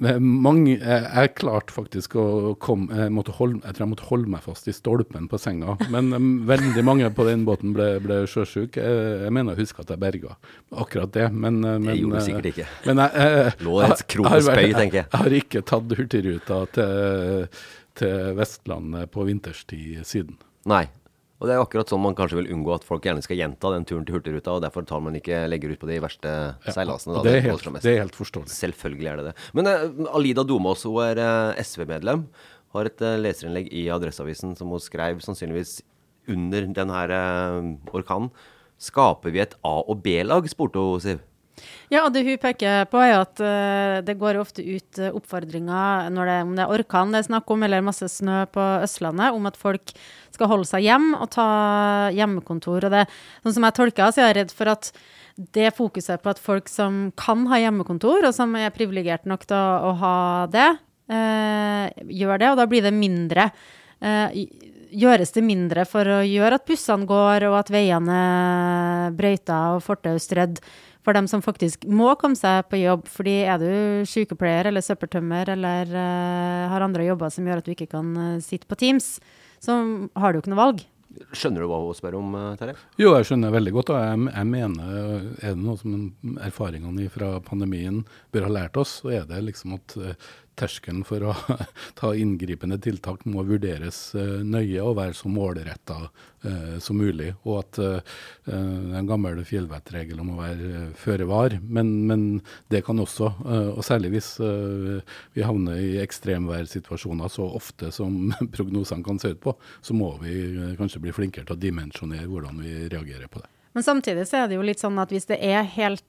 mange, 0.00 0.76
eh, 0.78 1.06
jeg 1.14 1.32
klarte 1.34 1.74
faktisk 1.74 2.14
å 2.20 2.54
komme 2.62 2.94
jeg, 2.94 3.10
måtte 3.10 3.32
holde, 3.34 3.58
jeg 3.64 3.74
tror 3.74 3.84
jeg 3.86 3.90
måtte 3.92 4.06
holde 4.10 4.30
meg 4.30 4.42
fast 4.44 4.68
i 4.70 4.74
stolpen 4.76 5.26
på 5.30 5.40
senga. 5.42 5.74
Men 5.90 6.12
eh, 6.14 6.28
veldig 6.46 6.84
mange 6.86 7.08
på 7.16 7.26
den 7.26 7.42
båten 7.48 7.72
ble, 7.74 7.88
ble 8.04 8.20
sjøsjuke. 8.30 8.78
Jeg, 8.84 9.08
jeg 9.24 9.34
mener 9.34 9.56
å 9.56 9.58
huske 9.58 9.82
at 9.82 9.90
jeg 9.94 10.02
berga 10.04 10.36
akkurat 10.84 11.10
det. 11.16 11.26
Men, 11.32 11.58
men, 11.64 11.88
det 11.90 11.96
gjorde 11.98 12.14
du 12.14 12.20
eh, 12.20 12.26
sikkert 12.28 12.50
ikke. 12.52 12.68
Men 12.86 13.02
jeg, 13.04 13.26
eh, 13.26 13.58
Lå 13.66 13.80
et 13.82 13.88
jeg- 13.88 14.06
jeg 14.18 14.28
har 14.28 14.36
og 14.38 14.46
spøy, 14.46 14.54
vært- 14.62 14.78
tenker 14.82 15.00
jeg. 15.02 15.08
Jeg 15.10 15.20
har 15.24 15.36
ikke 15.42 15.64
tatt 15.72 15.96
Hurtigruta 15.98 16.60
til, 16.78 17.48
til 17.98 18.32
Vestlandet 18.38 19.10
på 19.10 19.26
vinterstid 19.26 20.06
siden. 20.06 20.38
Nei. 20.68 20.84
Og 21.38 21.46
det 21.46 21.54
er 21.54 21.60
jo 21.60 21.64
akkurat 21.68 21.90
sånn 21.90 22.02
man 22.02 22.16
kanskje 22.18 22.40
vil 22.40 22.50
unngå 22.54 22.72
at 22.74 22.86
folk 22.86 23.04
gjerne 23.06 23.22
skal 23.22 23.38
gjenta 23.38 23.70
den 23.70 23.84
turen 23.86 24.06
til 24.06 24.16
Hurtigruta, 24.16 24.56
og 24.56 24.64
derfor 24.64 24.86
tar 24.86 25.02
man 25.04 25.14
ikke 25.14 25.44
legger 25.46 25.70
ut 25.70 25.82
på 25.82 25.90
de 25.90 26.00
verste 26.02 26.32
seilasene. 26.66 27.14
Da, 27.14 27.22
det, 27.28 27.34
er 27.38 27.44
helt, 27.46 27.68
det 27.78 27.92
er 27.92 28.02
helt 28.02 28.18
forståelig. 28.18 28.50
Selvfølgelig 28.50 29.10
er 29.12 29.20
det 29.20 29.26
det. 29.28 29.34
Men 29.54 29.70
uh, 29.70 30.08
Alida 30.18 30.42
Domås, 30.46 30.82
hun 30.88 30.98
er 31.06 31.22
uh, 31.22 31.60
SV-medlem. 31.62 32.26
Har 32.74 32.90
et 32.90 33.06
uh, 33.06 33.14
leserinnlegg 33.22 33.70
i 33.70 33.86
Adresseavisen 33.94 34.58
som 34.58 34.74
hun 34.74 34.82
skrev 34.82 35.22
sannsynligvis 35.24 35.78
under 36.28 36.66
denne 36.76 37.02
eh, 37.08 37.68
orkanen. 37.96 38.28
Skaper 38.78 39.32
vi 39.34 39.40
et 39.42 39.56
A- 39.66 39.80
og 39.80 40.02
B-lag, 40.04 40.46
spurte 40.50 40.82
hun 40.82 41.02
Siv. 41.02 41.22
Ja, 41.92 42.02
og 42.04 42.12
det 42.12 42.24
hun 42.26 42.40
peker 42.40 42.84
på 42.90 43.00
er 43.00 43.14
at 43.16 43.40
uh, 43.40 43.98
det 44.04 44.18
går 44.20 44.40
ofte 44.40 44.64
ut 44.64 45.00
uh, 45.00 45.10
oppfordringer 45.16 46.08
det, 46.12 46.38
om 46.44 46.56
det 46.56 46.64
er 46.64 46.72
orkan 46.74 47.14
det 47.14 47.22
er 47.22 47.28
snakk 47.30 47.52
om, 47.54 47.62
eller 47.64 47.84
masse 47.84 48.08
snø 48.12 48.42
på 48.52 48.64
Østlandet, 48.84 49.32
om 49.32 49.48
at 49.48 49.56
folk 49.56 49.94
skal 50.34 50.50
holde 50.50 50.68
seg 50.68 50.84
hjem 50.84 51.14
og 51.16 51.30
ta 51.34 51.48
hjemmekontor. 52.14 52.88
Og 52.88 52.94
det, 52.94 53.06
sånn 53.44 53.56
som 53.56 53.68
jeg 53.68 53.78
tolker 53.78 54.04
det, 54.04 54.14
så 54.14 54.22
er 54.22 54.30
jeg 54.30 54.38
redd 54.42 54.54
for 54.58 54.72
at 54.74 54.92
det 55.56 55.70
fokuset 55.76 56.22
på 56.22 56.32
at 56.32 56.42
folk 56.42 56.68
som 56.70 57.08
kan 57.18 57.46
ha 57.50 57.60
hjemmekontor, 57.62 58.26
og 58.28 58.36
som 58.36 58.56
er 58.58 58.74
privilegert 58.74 59.28
nok 59.30 59.46
til 59.48 59.56
å, 59.56 59.90
å 59.90 59.92
ha 60.02 60.16
det, 60.52 60.70
uh, 61.14 61.84
gjør 62.04 62.42
det, 62.42 62.50
og 62.52 62.58
da 62.60 62.68
blir 62.70 62.84
det 62.84 62.94
mindre. 62.96 63.50
gjøres 64.94 65.32
det 65.34 65.42
mindre 65.42 65.82
for 65.84 66.06
å 66.06 66.18
gjøre 66.22 66.60
at 66.60 66.66
bussene 66.68 67.08
går, 67.08 67.48
og 67.48 67.56
at 67.58 67.72
veiene 67.72 68.18
er 68.18 69.16
brøyta 69.16 69.56
og 69.74 69.82
fortau 69.82 70.14
strødd 70.22 70.60
for 71.06 71.16
dem 71.16 71.28
som 71.30 71.42
faktisk 71.44 71.86
må 71.88 72.10
komme 72.20 72.38
seg 72.38 72.68
på 72.70 72.80
jobb. 72.82 73.06
Fordi 73.10 73.38
er 73.48 73.62
du 73.62 73.70
sykepleier 74.08 74.70
eller 74.70 74.84
søppeltømmer 74.84 75.54
eller 75.54 75.90
uh, 75.94 76.68
har 76.72 76.84
andre 76.84 77.08
jobber 77.08 77.32
som 77.32 77.48
gjør 77.48 77.62
at 77.62 77.68
du 77.68 77.74
ikke 77.74 77.90
kan 77.94 78.12
uh, 78.16 78.38
sitte 78.44 78.68
på 78.68 78.78
Teams, 78.78 79.16
så 79.62 79.80
har 80.18 80.32
du 80.32 80.38
jo 80.38 80.44
ikke 80.44 80.54
noe 80.54 80.64
valg. 80.64 80.86
Skjønner 81.32 81.64
du 81.64 81.68
hva 81.70 81.78
hun 81.82 81.96
spør 81.96 82.18
om, 82.18 82.34
eh, 82.36 82.56
Terje? 82.60 82.74
Jo, 83.00 83.14
jeg 83.16 83.26
skjønner 83.26 83.54
veldig 83.54 83.72
godt. 83.74 83.90
Og 83.94 84.02
jeg, 84.04 84.18
jeg 84.28 84.48
mener, 84.50 84.90
er 85.40 85.54
det 85.56 85.62
noe 85.64 85.80
som 85.80 86.36
erfaringene 86.44 87.08
fra 87.10 87.30
pandemien 87.42 88.02
bør 88.34 88.46
ha 88.46 88.52
lært 88.58 88.78
oss, 88.78 88.98
så 89.00 89.14
er 89.16 89.24
det 89.26 89.40
liksom 89.46 89.74
at 89.78 89.96
uh, 89.98 90.28
terskelen 90.58 91.04
for 91.06 91.24
å 91.30 91.34
ta 91.98 92.12
inngripende 92.16 92.78
tiltak 92.82 93.24
må 93.28 93.44
vurderes 93.48 94.00
uh, 94.18 94.40
nøye 94.44 94.82
og 94.84 94.96
være 94.98 95.16
så 95.16 95.30
målretta 95.32 95.98
uh, 96.08 96.76
som 96.82 96.98
mulig. 97.00 97.32
Og 97.44 97.60
at 97.62 97.78
den 98.48 99.08
gamle 99.08 99.44
fjellvettregelen 99.46 100.22
om 100.22 100.30
å 100.34 100.40
være 100.40 100.82
føre 100.98 101.26
var. 101.28 101.56
Men, 101.62 101.90
men, 102.08 102.22
det 102.72 102.80
kan 102.86 102.98
også, 103.00 103.28
og 103.74 103.82
særlig 103.84 104.10
hvis 104.14 104.30
vi 104.40 105.44
havner 105.44 105.80
i 105.82 105.98
ekstremværsituasjoner 106.02 107.30
så 107.32 107.46
ofte 107.58 107.92
som 107.94 108.32
prognosene 108.56 109.04
kan 109.04 109.20
se 109.20 109.34
ut 109.34 109.42
på, 109.44 109.54
så 109.84 109.96
må 109.96 110.14
vi 110.22 110.34
kanskje 110.80 111.02
bli 111.04 111.14
flinkere 111.14 111.48
til 111.48 111.58
å 111.58 111.60
dimensjonere 111.60 112.28
hvordan 112.30 112.62
vi 112.64 112.74
reagerer 112.88 113.28
på 113.30 113.42
det. 113.42 113.50
Men 113.76 113.84
samtidig 113.86 114.26
så 114.28 114.42
er 114.42 114.48
det 114.48 114.56
jo 114.58 114.64
litt 114.66 114.80
sånn 114.82 114.98
at 114.98 115.12
hvis 115.14 115.28
det 115.28 115.38
er 115.44 115.66
helt 115.76 116.04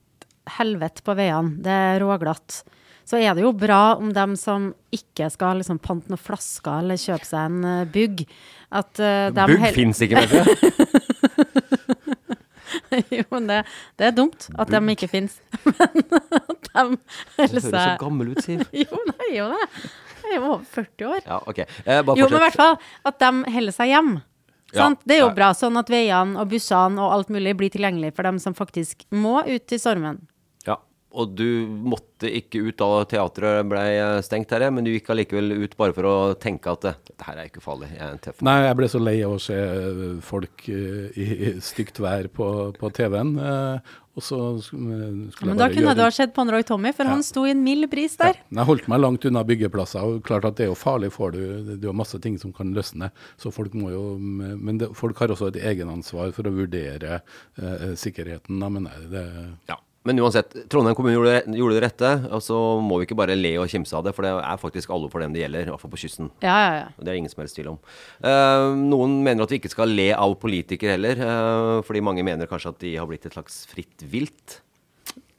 helvete 0.58 1.04
på 1.06 1.16
veiene, 1.18 1.60
det 1.64 1.74
er 1.74 2.00
råglatt, 2.04 2.64
så 3.10 3.18
er 3.18 3.34
det 3.34 3.42
jo 3.42 3.52
bra 3.58 3.96
om 3.98 4.12
dem 4.14 4.36
som 4.38 4.70
ikke 4.94 5.32
skal 5.34 5.58
liksom 5.62 5.80
pante 5.82 6.12
noen 6.12 6.22
flasker 6.22 6.84
eller 6.84 7.00
kjøpe 7.00 7.26
seg 7.26 7.48
en 7.48 7.64
uh, 7.66 7.88
bygg 7.90 8.22
at 8.70 9.02
uh, 9.02 9.32
Bugg 9.34 9.66
fins 9.74 10.02
ikke, 10.06 10.22
vet 10.22 10.30
du. 10.30 10.46
jo, 13.18 13.24
men 13.34 13.50
det, 13.50 13.58
det, 13.98 14.12
er 14.12 14.14
dumt 14.14 14.46
at 14.54 14.70
bugg. 14.70 14.76
de 14.76 14.94
ikke 14.94 15.10
fins. 15.10 15.40
men 15.66 16.06
at 16.38 16.70
de 16.70 16.86
holder 17.40 17.66
seg 17.66 17.74
Du 17.74 17.74
høres 17.74 17.74
så 17.74 17.98
gammel 18.04 18.32
ut, 18.34 18.46
Siv. 18.46 18.64
jo, 18.84 19.04
nei, 19.10 19.30
jo 19.40 19.50
det. 19.56 19.68
Jeg 20.20 20.30
er 20.30 20.38
jo 20.38 20.46
over 20.46 20.66
40 20.78 21.10
år. 21.10 21.22
Ja, 21.26 21.38
ok. 21.50 21.60
Eh, 21.66 22.02
jo, 22.06 22.16
men 22.20 22.38
i 22.38 22.44
hvert 22.46 22.60
fall 22.60 22.76
at 23.10 23.22
de 23.24 23.54
holder 23.58 23.74
seg 23.74 23.94
hjemme. 23.96 24.26
Ja, 24.70 24.92
det 25.02 25.16
er 25.16 25.24
jo 25.24 25.32
bra, 25.34 25.50
sånn 25.58 25.80
at 25.82 25.90
veiene 25.90 26.38
og 26.38 26.52
bussene 26.52 27.02
og 27.02 27.16
alt 27.16 27.32
mulig 27.34 27.56
blir 27.58 27.72
tilgjengelig 27.74 28.14
for 28.14 28.30
dem 28.30 28.38
som 28.42 28.54
faktisk 28.54 29.02
må 29.10 29.40
ut 29.48 29.74
i 29.74 29.80
stormen. 29.82 30.22
Og 31.10 31.32
du 31.34 31.66
måtte 31.66 32.30
ikke 32.30 32.62
ut 32.68 32.78
da 32.78 33.04
teatret 33.10 33.66
ble 33.66 33.82
stengt, 34.26 34.52
her, 34.54 34.68
men 34.74 34.86
du 34.86 34.92
gikk 34.92 35.10
allikevel 35.10 35.56
ut 35.64 35.74
bare 35.80 35.96
for 35.96 36.06
å 36.06 36.18
tenke 36.38 36.70
at 36.70 36.86
dette 36.86 37.26
her 37.26 37.40
er 37.40 37.50
ikke 37.50 37.64
farlig. 37.64 37.90
Jeg 37.96 38.04
er 38.06 38.14
en 38.14 38.22
tøff 38.22 38.44
Nei, 38.46 38.60
jeg 38.68 38.78
ble 38.78 38.90
så 38.94 39.02
lei 39.02 39.16
av 39.26 39.34
å 39.34 39.40
se 39.42 39.58
folk 40.26 40.68
uh, 40.70 41.18
i 41.18 41.56
stygt 41.66 42.02
vær 42.04 42.30
på, 42.34 42.50
på 42.78 42.92
TV-en. 42.94 43.34
Eh, 43.42 43.96
og 44.20 44.26
så 44.26 44.38
skulle 44.62 45.00
ja, 45.00 45.48
Men 45.48 45.58
da 45.58 45.70
kunne 45.72 45.96
det 45.98 46.06
ha 46.06 46.14
skjedd 46.14 46.36
på 46.36 46.46
Roy 46.50 46.66
Tommy, 46.68 46.94
for 46.94 47.08
ja. 47.08 47.16
han 47.16 47.26
sto 47.26 47.48
i 47.48 47.56
en 47.56 47.66
mild 47.66 47.90
bris 47.90 48.18
der. 48.20 48.38
Ja. 48.44 48.60
Jeg 48.62 48.70
holdt 48.70 48.90
meg 48.92 49.02
langt 49.02 49.26
unna 49.26 49.46
byggeplasser, 49.48 50.06
og 50.06 50.24
klart 50.28 50.46
at 50.50 50.60
det 50.60 50.68
er 50.68 50.74
jo 50.74 50.78
farlig. 50.78 51.14
for 51.16 51.34
du, 51.34 51.76
Du 51.80 51.90
har 51.90 51.98
masse 51.98 52.22
ting 52.22 52.38
som 52.42 52.54
kan 52.54 52.76
løsne. 52.76 53.10
Så 53.42 53.54
folk 53.56 53.74
må 53.74 53.94
jo, 53.96 54.06
Men 54.20 54.78
det, 54.82 54.94
folk 55.00 55.18
har 55.24 55.34
også 55.34 55.54
et 55.54 55.62
egenansvar 55.74 56.34
for 56.38 56.46
å 56.46 56.54
vurdere 56.54 57.22
eh, 57.58 57.94
sikkerheten. 57.98 58.60
Da, 58.62 58.70
men 58.70 58.92
det, 59.10 59.26
ja. 59.72 59.82
Men 60.08 60.20
uansett, 60.24 60.54
Trondheim 60.72 60.96
kommune 60.96 61.18
gjorde, 61.18 61.42
gjorde, 61.60 61.76
det 61.76 61.84
rette. 61.84 62.12
Og 62.32 62.44
så 62.44 62.56
må 62.84 63.02
vi 63.02 63.08
ikke 63.08 63.18
bare 63.20 63.36
le 63.36 63.52
og 63.60 63.68
kimse 63.72 63.98
av 63.98 64.06
det, 64.08 64.14
for 64.16 64.26
det 64.26 64.32
er 64.38 64.62
faktisk 64.62 64.94
alle 64.96 65.10
for 65.12 65.24
dem 65.24 65.36
det 65.36 65.44
gjelder. 65.44 65.68
I 65.68 65.74
hvert 65.74 65.84
fall 65.84 65.92
på 65.92 66.02
kysten. 66.06 66.32
Ja, 66.46 66.56
ja, 66.56 66.72
ja. 66.78 66.88
Det 66.96 67.12
er 67.12 67.20
ingen 67.20 67.34
som 67.34 67.44
helst 67.44 67.60
tvil 67.60 67.74
om. 67.74 67.82
Uh, 68.24 68.72
noen 68.80 69.20
mener 69.26 69.44
at 69.44 69.52
vi 69.52 69.60
ikke 69.60 69.74
skal 69.74 69.92
le 69.92 70.10
av 70.16 70.38
politikere 70.40 70.96
heller, 70.96 71.20
uh, 71.20 71.76
fordi 71.88 72.04
mange 72.06 72.24
mener 72.26 72.50
kanskje 72.50 72.74
at 72.74 72.82
de 72.86 72.96
har 72.96 73.10
blitt 73.10 73.28
et 73.28 73.36
slags 73.36 73.66
fritt 73.70 74.08
vilt. 74.08 74.62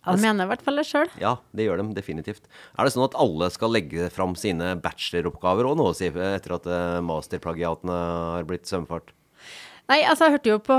De 0.00 0.17
mener 0.17 0.47
i 0.47 0.49
hvert 0.49 0.62
fall 0.64 0.81
det 0.81 0.87
sjøl. 0.88 1.09
Ja, 1.21 1.35
det 1.57 1.67
gjør 1.67 1.83
de 1.83 1.97
definitivt. 1.97 2.47
Er 2.76 2.88
det 2.88 2.93
sånn 2.95 3.05
at 3.05 3.17
alle 3.21 3.50
skal 3.52 3.73
legge 3.75 4.09
fram 4.12 4.33
sine 4.38 4.73
bacheloroppgaver 4.81 5.69
òg 5.69 5.76
nå, 5.81 5.88
etter 5.93 6.57
at 6.57 6.69
uh, 6.69 7.00
masterplagiatene 7.05 7.97
har 8.37 8.49
blitt 8.49 8.69
søvnfart? 8.69 9.12
Nei, 9.91 10.05
altså 10.07 10.29
jeg 10.29 10.37
hørte 10.37 10.51
jo 10.53 10.59
på 10.63 10.75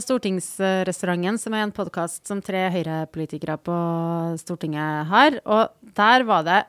Stortingsrestauranten, 0.00 1.36
som 1.36 1.52
er 1.52 1.66
en 1.66 1.74
podkast 1.76 2.22
som 2.24 2.38
tre 2.40 2.70
Høyre-politikere 2.72 3.58
på 3.60 3.76
Stortinget 4.40 5.10
har. 5.10 5.36
Og 5.44 5.92
der 5.98 6.24
var 6.24 6.46
det 6.46 6.62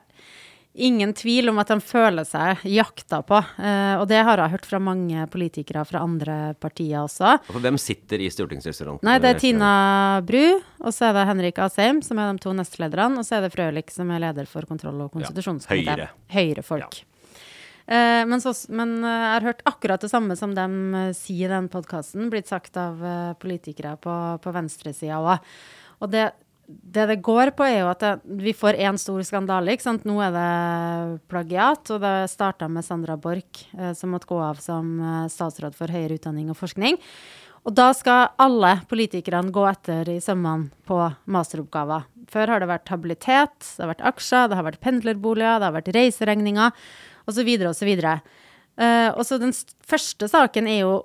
ingen 0.84 1.14
tvil 1.16 1.48
om 1.48 1.62
at 1.62 1.72
de 1.72 1.78
føler 1.80 2.28
seg 2.28 2.60
jakta 2.68 3.22
på. 3.24 3.40
Eh, 3.40 3.94
og 4.02 4.04
det 4.10 4.20
har 4.20 4.44
jeg 4.44 4.52
hørt 4.58 4.68
fra 4.68 4.82
mange 4.84 5.24
politikere 5.32 5.86
fra 5.88 6.04
andre 6.04 6.38
partier 6.60 7.00
også. 7.06 7.38
Og 7.56 7.64
hvem 7.64 7.80
sitter 7.80 8.20
i 8.20 8.28
stortingsrestauranten? 8.36 9.08
Nei, 9.08 9.16
det 9.24 9.32
er 9.32 9.42
Tina 9.46 9.72
Bru, 10.28 10.44
og 10.84 10.92
så 10.92 11.08
er 11.08 11.16
det 11.16 11.26
Henrik 11.32 11.64
Asheim, 11.64 12.04
som 12.04 12.20
er 12.20 12.34
de 12.36 12.44
to 12.44 12.52
nestlederne, 12.58 13.16
og 13.16 13.24
så 13.24 13.38
er 13.38 13.48
det 13.48 13.54
Frølich, 13.56 13.96
som 13.96 14.12
er 14.12 14.28
leder 14.28 14.50
for 14.50 14.68
kontroll- 14.68 15.06
og 15.08 15.16
konstitusjonskomiteen. 15.16 16.04
Ja, 16.04 16.12
Høyre. 16.12 16.26
Høyre-folk. 16.36 17.00
Ja. 17.00 17.14
Eh, 17.88 18.24
men, 18.28 18.40
så, 18.40 18.52
men, 18.68 18.98
eh, 19.00 19.22
jeg 19.24 19.32
har 19.32 19.46
hørt 19.48 19.62
akkurat 19.68 20.02
det 20.04 20.10
samme 20.12 20.36
som 20.36 20.52
de 20.56 20.66
uh, 20.92 21.14
sier 21.16 21.48
i 21.48 21.54
den 21.54 21.70
podkasten, 21.72 22.28
blitt 22.28 22.50
sagt 22.50 22.76
av 22.76 23.00
uh, 23.00 23.32
politikere 23.40 23.94
på, 24.04 24.12
på 24.44 24.52
venstresida 24.52 25.22
òg. 25.22 25.48
Og 26.04 26.12
det, 26.12 26.26
det, 26.68 27.06
det 27.08 27.16
går 27.24 27.54
på, 27.56 27.64
er 27.64 27.80
jo 27.80 27.88
at 27.88 28.04
det, 28.04 28.12
vi 28.44 28.52
får 28.52 28.76
én 28.84 29.00
stor 29.00 29.24
skandale. 29.24 29.72
ikke 29.72 29.86
sant? 29.86 30.04
Nå 30.04 30.18
er 30.20 30.36
det 30.36 30.52
plagiat, 31.32 31.94
og 31.96 32.04
det 32.04 32.14
starta 32.28 32.68
med 32.68 32.84
Sandra 32.84 33.16
Borch, 33.16 33.64
eh, 33.72 33.94
som 33.96 34.12
måtte 34.12 34.28
gå 34.28 34.36
av 34.36 34.60
som 34.60 34.92
statsråd 35.32 35.78
for 35.78 35.88
høyere 35.88 36.20
utdanning 36.20 36.52
og 36.52 36.60
forskning. 36.60 37.00
Og 37.64 37.72
da 37.76 37.88
skal 37.96 38.30
alle 38.40 38.78
politikerne 38.88 39.52
gå 39.52 39.64
etter 39.68 40.12
i 40.12 40.20
sømmene 40.24 40.68
på 40.88 41.00
masteroppgaver. 41.28 42.04
Før 42.28 42.52
har 42.52 42.60
det 42.60 42.68
vært 42.68 42.92
habilitet, 42.92 43.56
det 43.64 43.82
har 43.82 43.94
vært 43.96 44.08
aksjer, 44.12 44.48
det 44.48 44.60
har 44.60 44.68
vært 44.68 44.84
pendlerboliger, 44.84 45.56
det 45.56 45.68
har 45.70 45.76
vært 45.80 45.94
reiseregninger 45.96 46.88
osv. 47.28 47.52
osv. 47.68 47.92
Uh, 48.78 49.10
og 49.14 49.22
så 49.26 49.38
den 49.42 49.54
første 49.86 50.28
saken 50.30 50.68
er 50.70 50.82
jo 50.84 50.98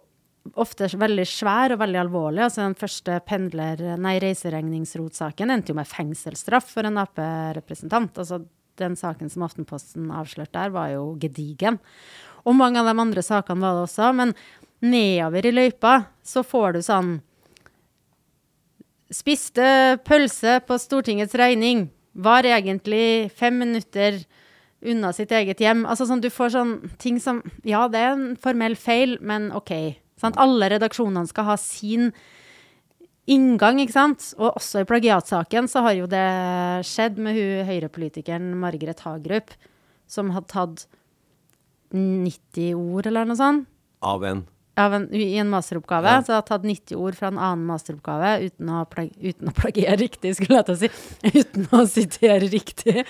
ofte 0.59 0.89
veldig 0.99 1.25
svær 1.27 1.73
og 1.73 1.81
veldig 1.81 2.01
alvorlig. 2.01 2.43
Altså 2.45 2.63
den 2.65 2.75
første 2.77 3.19
pendler, 3.27 3.79
nei, 4.01 4.17
reiseregningsrotsaken 4.23 5.53
endte 5.53 5.71
jo 5.71 5.77
med 5.79 5.89
fengselsstraff 5.89 6.73
for 6.75 6.87
en 6.87 6.99
Ap-representant. 7.01 8.17
Altså 8.19 8.41
den 8.81 8.97
saken 8.99 9.31
som 9.31 9.45
Aftenposten 9.47 10.11
avslørte 10.13 10.57
der, 10.57 10.73
var 10.73 10.91
jo 10.93 11.13
gedigen. 11.21 11.79
Og 12.43 12.57
mange 12.57 12.81
av 12.81 12.89
de 12.89 12.95
andre 12.99 13.23
sakene 13.23 13.63
var 13.63 13.77
det 13.77 13.87
også. 13.87 14.11
Men 14.17 14.33
nedover 14.83 15.47
i 15.47 15.53
løypa 15.53 15.93
så 16.25 16.45
får 16.45 16.77
du 16.77 16.83
sånn 16.85 17.13
Spiste 19.13 19.99
pølse 20.07 20.55
på 20.65 20.73
Stortingets 20.81 21.35
regning. 21.37 21.83
Var 22.17 22.47
egentlig 22.49 23.29
fem 23.37 23.59
minutter 23.61 24.23
unna 24.83 25.13
sitt 25.15 25.31
eget 25.31 25.61
hjem. 25.63 25.85
Altså 25.89 26.07
sånn, 26.09 26.21
Du 26.23 26.29
får 26.33 26.53
sånn 26.55 26.73
ting 27.01 27.19
som 27.23 27.41
Ja, 27.63 27.87
det 27.87 27.99
er 27.99 28.13
en 28.13 28.35
formell 28.35 28.75
feil, 28.75 29.17
men 29.21 29.51
OK. 29.55 29.73
Sant? 30.19 30.39
Alle 30.39 30.69
redaksjonene 30.71 31.27
skal 31.27 31.47
ha 31.51 31.57
sin 31.59 32.11
inngang, 33.29 33.79
ikke 33.79 33.95
sant? 33.95 34.25
Og 34.39 34.57
også 34.59 34.83
i 34.83 34.87
plagiatsaken 34.87 35.69
så 35.71 35.83
har 35.85 35.97
jo 35.97 36.07
det 36.11 36.23
skjedd 36.87 37.19
med 37.23 37.37
hun 37.37 37.67
høyrepolitikeren 37.69 38.49
Margaret 38.59 39.03
Hagerup, 39.05 39.53
som 40.11 40.33
hadde 40.35 40.51
tatt 40.51 40.87
90 41.93 42.73
ord, 42.75 43.07
eller 43.07 43.29
noe 43.29 43.39
sånt. 43.39 43.69
Av 44.03 44.23
en? 44.27 44.43
Av 44.79 44.95
en 44.97 45.05
I 45.13 45.37
en 45.37 45.51
masteroppgave. 45.51 46.09
Ja. 46.09 46.23
Så 46.25 46.33
har 46.35 46.43
tatt 46.47 46.65
90 46.65 46.97
ord 46.97 47.15
fra 47.15 47.29
en 47.29 47.37
annen 47.37 47.67
masteroppgave 47.69 48.33
uten 48.47 48.71
å, 48.73 48.81
uten 49.21 49.51
å 49.51 49.55
plagiere 49.55 49.99
riktig, 50.01 50.33
skulle 50.35 50.59
jeg 50.59 50.67
til 50.67 50.75
å 50.75 50.81
si. 50.81 50.91
Uten 51.43 51.67
å 51.77 51.83
sitere 51.89 52.49
riktig. 52.49 53.05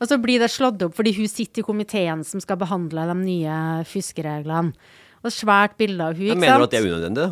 Og 0.00 0.08
så 0.08 0.16
blir 0.20 0.40
det 0.40 0.48
slått 0.52 0.80
opp 0.86 0.96
fordi 0.96 1.12
hun 1.18 1.28
sitter 1.28 1.62
i 1.62 1.66
komiteen 1.66 2.24
som 2.24 2.40
skal 2.40 2.58
behandle 2.60 3.04
de 3.10 3.16
nye 3.20 3.56
fuskereglene. 3.88 4.72
Og 5.20 5.34
svært 5.34 5.76
bilde 5.76 6.00
av 6.00 6.16
hun, 6.16 6.30
ikke 6.30 6.38
sant. 6.38 6.46
Mener 6.46 6.62
du 6.62 6.64
at 6.64 6.72
det 6.72 6.78
er 6.78 6.86
unødvendig? 6.88 7.26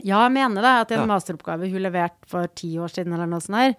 Ja, 0.00 0.22
jeg 0.24 0.32
mener 0.36 0.64
det. 0.64 0.72
At 0.72 0.88
det 0.88 0.96
er 0.96 1.02
en 1.02 1.10
ja. 1.10 1.12
masteroppgave 1.12 1.68
hun 1.72 1.84
leverte 1.84 2.30
for 2.30 2.48
ti 2.56 2.70
år 2.80 2.92
siden, 2.92 3.12
eller 3.12 3.28
noe 3.28 3.44
sånt 3.44 3.60
her, 3.60 3.76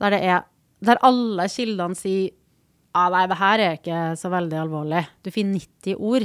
der 0.00 0.16
det 0.16 0.20
er 0.24 0.46
Der 0.80 0.96
alle 1.04 1.44
kildene 1.52 1.96
sier 1.98 2.30
ja, 2.90 3.02
nei, 3.12 3.26
det 3.28 3.36
her 3.36 3.60
er 3.62 3.74
ikke 3.76 3.98
så 4.18 4.30
veldig 4.32 4.56
alvorlig. 4.62 5.02
Du 5.22 5.28
finner 5.30 5.60
90 5.60 6.00
ord 6.00 6.24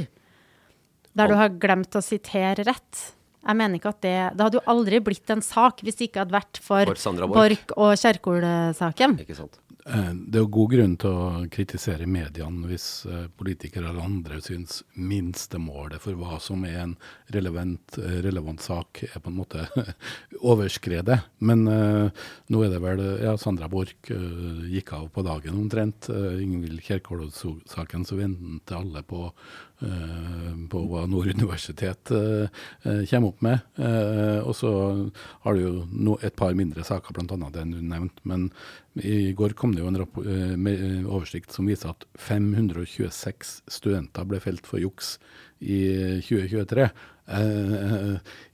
der 1.16 1.30
du 1.30 1.36
har 1.38 1.52
glemt 1.60 1.96
å 1.96 2.02
sitere 2.04 2.64
rett. 2.66 3.02
Jeg 3.46 3.56
mener 3.56 3.78
ikke 3.78 3.92
at 3.94 4.00
det 4.02 4.16
Det 4.36 4.42
hadde 4.42 4.58
jo 4.58 4.64
aldri 4.72 4.98
blitt 5.04 5.30
en 5.32 5.44
sak 5.44 5.84
hvis 5.84 6.00
det 6.00 6.08
ikke 6.08 6.24
hadde 6.24 6.34
vært 6.34 6.60
for, 6.60 6.92
for 6.96 7.28
Borch 7.32 7.76
og 7.76 7.92
Kjerkol-saken. 8.00 9.16
Ikke 9.22 9.36
sant. 9.38 9.60
Eh, 9.86 10.12
det 10.14 10.40
er 10.40 10.48
god 10.50 10.72
grunn 10.72 10.94
til 10.98 11.14
å 11.14 11.26
kritisere 11.52 12.08
mediene 12.10 12.66
hvis 12.66 12.86
eh, 13.06 13.28
politikere 13.38 13.92
eller 13.92 14.02
andre 14.02 14.40
syns 14.42 14.80
minstemålet 14.98 16.02
for 16.02 16.18
hva 16.18 16.40
som 16.42 16.64
er 16.66 16.80
en 16.82 16.94
relevant, 17.34 17.98
eh, 18.02 18.18
relevant 18.26 18.62
sak, 18.62 19.04
er 19.06 19.22
på 19.22 19.30
en 19.30 19.38
måte 19.38 19.66
overskredet. 20.50 21.20
Men 21.46 21.66
uh, 21.70 22.10
nå 22.50 22.62
er 22.64 22.72
det 22.72 22.80
vel 22.82 23.02
ja, 23.22 23.36
Sandra 23.38 23.68
Borch 23.70 24.10
uh, 24.10 24.64
gikk 24.66 24.92
av 24.96 25.06
på 25.14 25.22
dagen 25.26 25.60
omtrent. 25.60 26.10
Uh, 26.10 26.34
Ingvild 26.42 26.82
Kjerkol-saken 26.86 28.06
så 28.08 28.18
venter 28.18 28.80
alle 28.80 29.04
på 29.06 29.28
på 30.70 30.82
hva 30.88 31.02
Nord 31.10 31.28
universitet 31.34 32.10
eh, 32.14 32.48
eh, 32.82 33.02
kommer 33.10 33.28
opp 33.28 33.42
med. 33.44 33.58
og 34.46 34.54
så 34.56 34.70
har 35.44 35.54
du 35.54 35.60
jo 35.60 36.16
et 36.22 36.36
par 36.36 36.54
mindre 36.56 36.84
saker, 36.84 37.12
bl.a. 37.12 37.50
den 37.52 37.74
du 37.74 37.82
nevnte. 37.82 38.22
Men 38.24 38.50
i 38.96 39.32
går 39.36 39.52
kom 39.58 39.74
det 39.74 39.84
jo 39.84 39.90
en 39.92 41.06
oversikt 41.06 41.52
som 41.52 41.68
viser 41.68 41.92
at 41.92 42.06
526 42.16 43.60
studenter 43.68 44.24
ble 44.24 44.40
felt 44.40 44.66
for 44.66 44.80
juks 44.80 45.18
i 45.60 45.82
2023. 46.24 46.88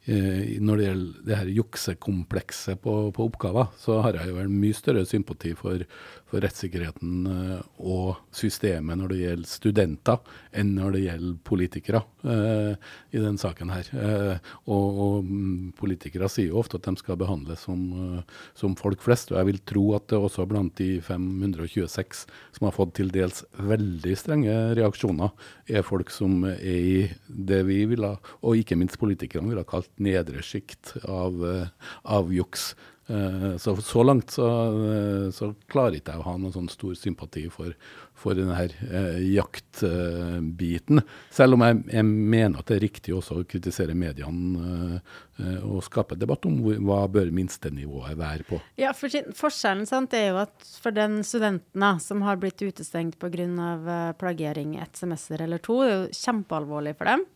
Eh, 0.04 0.59
når 0.59 0.80
det 0.80 0.87
gjelder 0.88 1.26
det 1.28 1.37
her 1.38 1.50
juksekomplekset 1.54 2.80
på, 2.82 2.92
på 3.14 3.26
oppgaver, 3.28 3.68
så 3.78 4.00
har 4.02 4.16
jeg 4.18 4.32
jo 4.32 4.40
en 4.42 4.56
mye 4.59 4.75
større 4.75 5.04
sympati 5.06 5.52
for, 5.54 5.85
for 6.26 6.42
rettssikkerheten 6.42 7.28
eh, 7.30 7.61
og 7.78 8.18
systemet 8.35 8.99
når 8.99 9.12
det 9.12 9.18
gjelder 9.21 9.50
studenter, 9.52 10.32
enn 10.59 10.73
når 10.75 10.97
det 10.97 11.02
gjelder 11.04 11.37
politikere 11.47 12.00
eh, 12.26 12.88
i 13.14 13.23
den 13.23 13.38
saken 13.38 13.71
her. 13.71 13.92
Eh, 13.94 14.50
og, 14.66 14.99
og 15.04 15.28
mm, 15.28 15.71
politikere 15.78 16.30
sier 16.32 16.50
jo 16.50 16.59
ofte 16.64 16.82
at 16.82 16.90
de 16.90 16.97
skal 16.99 17.21
behandles 17.23 17.62
som, 17.68 17.87
eh, 18.09 18.42
som 18.59 18.75
folk 18.75 19.06
flest, 19.06 19.30
og 19.30 19.38
jeg 19.38 19.52
vil 19.52 19.62
tro 19.71 19.87
at 20.00 20.11
det 20.11 20.18
også 20.18 20.49
blant 20.50 20.75
de 20.82 20.97
526 20.99 22.25
som 22.59 22.66
har 22.66 22.75
fått 22.75 22.97
til 22.99 23.14
dels 23.14 23.44
veldig 23.54 24.18
strenge 24.18 24.59
reaksjoner, 24.82 25.30
er 25.71 25.87
folk 25.87 26.11
som 26.11 26.42
er 26.50 26.59
i 26.66 27.00
det 27.30 27.62
vi 27.71 27.85
ville, 27.87 28.16
og 28.42 28.59
ikke 28.59 28.82
minst 28.82 28.99
politikerne 28.99 29.47
ville 29.47 29.62
ha 29.62 29.71
kalt 29.93 30.01
nedre 30.01 30.43
sjikt 30.43 30.97
av, 31.05 31.45
eh, 31.45 31.69
av 32.05 32.33
juks. 32.33 32.75
Eh, 33.09 33.59
Så, 33.59 33.77
så 33.83 34.03
langt 34.05 34.31
så, 34.31 34.47
eh, 34.47 35.31
så 35.33 35.55
klarer 35.69 35.97
ikke 35.99 36.13
jeg 36.13 36.21
å 36.21 36.25
ha 36.25 36.37
noen 36.39 36.53
sånn 36.53 36.71
stor 36.71 36.95
sympati 36.95 37.51
for, 37.51 37.75
for 38.15 38.33
denne 38.35 38.55
her 38.55 38.71
eh, 38.89 39.19
jaktbiten. 39.35 41.03
Selv 41.31 41.55
om 41.55 41.61
jeg, 41.67 41.83
jeg 41.93 42.05
mener 42.07 42.59
at 42.61 42.67
det 42.71 42.77
er 42.77 42.85
riktig 42.87 43.13
også 43.13 43.41
å 43.41 43.45
kritisere 43.45 43.93
mediene 43.95 45.01
eh, 45.39 45.59
og 45.67 45.83
skape 45.83 46.17
debatt 46.17 46.47
om 46.47 46.61
hvor, 46.63 46.79
hva 46.79 47.09
bør 47.11 47.33
minstenivået 47.35 48.17
være 48.17 48.47
på. 48.49 48.61
Ja, 48.81 48.93
for 48.95 49.09
Forskjellen 49.35 49.85
sant, 49.91 50.15
er 50.15 50.31
jo 50.31 50.41
at 50.47 50.65
for 50.81 50.95
den 50.95 51.23
studenten 51.27 52.01
som 52.01 52.23
har 52.23 52.37
blitt 52.41 52.63
utestengt 52.63 53.19
pga. 53.19 54.15
Plagiering 54.17 54.77
ett 54.79 54.97
semester 54.97 55.43
eller 55.43 55.59
to, 55.59 55.83
det 55.83 55.91
er 55.91 55.99
jo 56.05 56.17
kjempealvorlig 56.23 56.95
for 56.97 57.11
dem. 57.11 57.27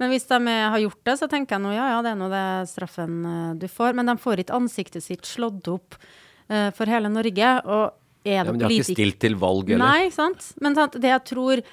Men 0.00 0.12
hvis 0.14 0.24
de 0.30 0.40
har 0.48 0.80
gjort 0.80 1.00
det, 1.04 1.16
så 1.20 1.28
tenker 1.28 1.58
jeg 1.58 1.64
nå 1.66 1.74
ja, 1.76 1.90
ja, 1.92 2.00
det 2.04 2.14
er 2.14 2.18
nå 2.18 2.30
det 2.32 2.44
straffen 2.70 3.20
uh, 3.26 3.52
du 3.60 3.68
får. 3.68 3.92
Men 3.98 4.08
de 4.08 4.16
får 4.20 4.44
ikke 4.44 4.56
ansiktet 4.56 5.04
sitt 5.04 5.28
slått 5.28 5.68
opp 5.68 5.98
uh, 6.00 6.70
for 6.76 6.88
hele 6.88 7.12
Norge. 7.12 7.52
Og 7.68 7.84
er 8.24 8.42
Ja, 8.42 8.48
men 8.48 8.60
de 8.60 8.68
har 8.68 8.74
ikke 8.74 8.96
stilt 8.96 9.20
til 9.22 9.36
valg 9.40 9.70
eller? 9.70 9.84
Nei, 9.84 10.10
sant. 10.14 10.52
Men 10.64 10.76
sant, 10.78 10.96
det 11.00 11.12
jeg 11.12 11.24
tror 11.32 11.64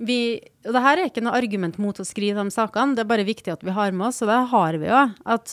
vi 0.00 0.40
Og 0.64 0.72
det 0.72 0.80
her 0.80 0.96
er 0.96 1.10
ikke 1.10 1.20
noe 1.20 1.36
argument 1.36 1.76
mot 1.76 1.98
å 2.00 2.06
skrive 2.08 2.40
de 2.40 2.52
sakene, 2.54 2.96
det 2.96 3.04
er 3.04 3.10
bare 3.10 3.26
viktig 3.28 3.52
at 3.52 3.64
vi 3.64 3.74
har 3.76 3.92
med 3.92 4.08
oss, 4.08 4.22
og 4.24 4.30
det 4.32 4.38
har 4.48 4.78
vi 4.80 4.88
jo, 4.88 5.00
at 5.36 5.52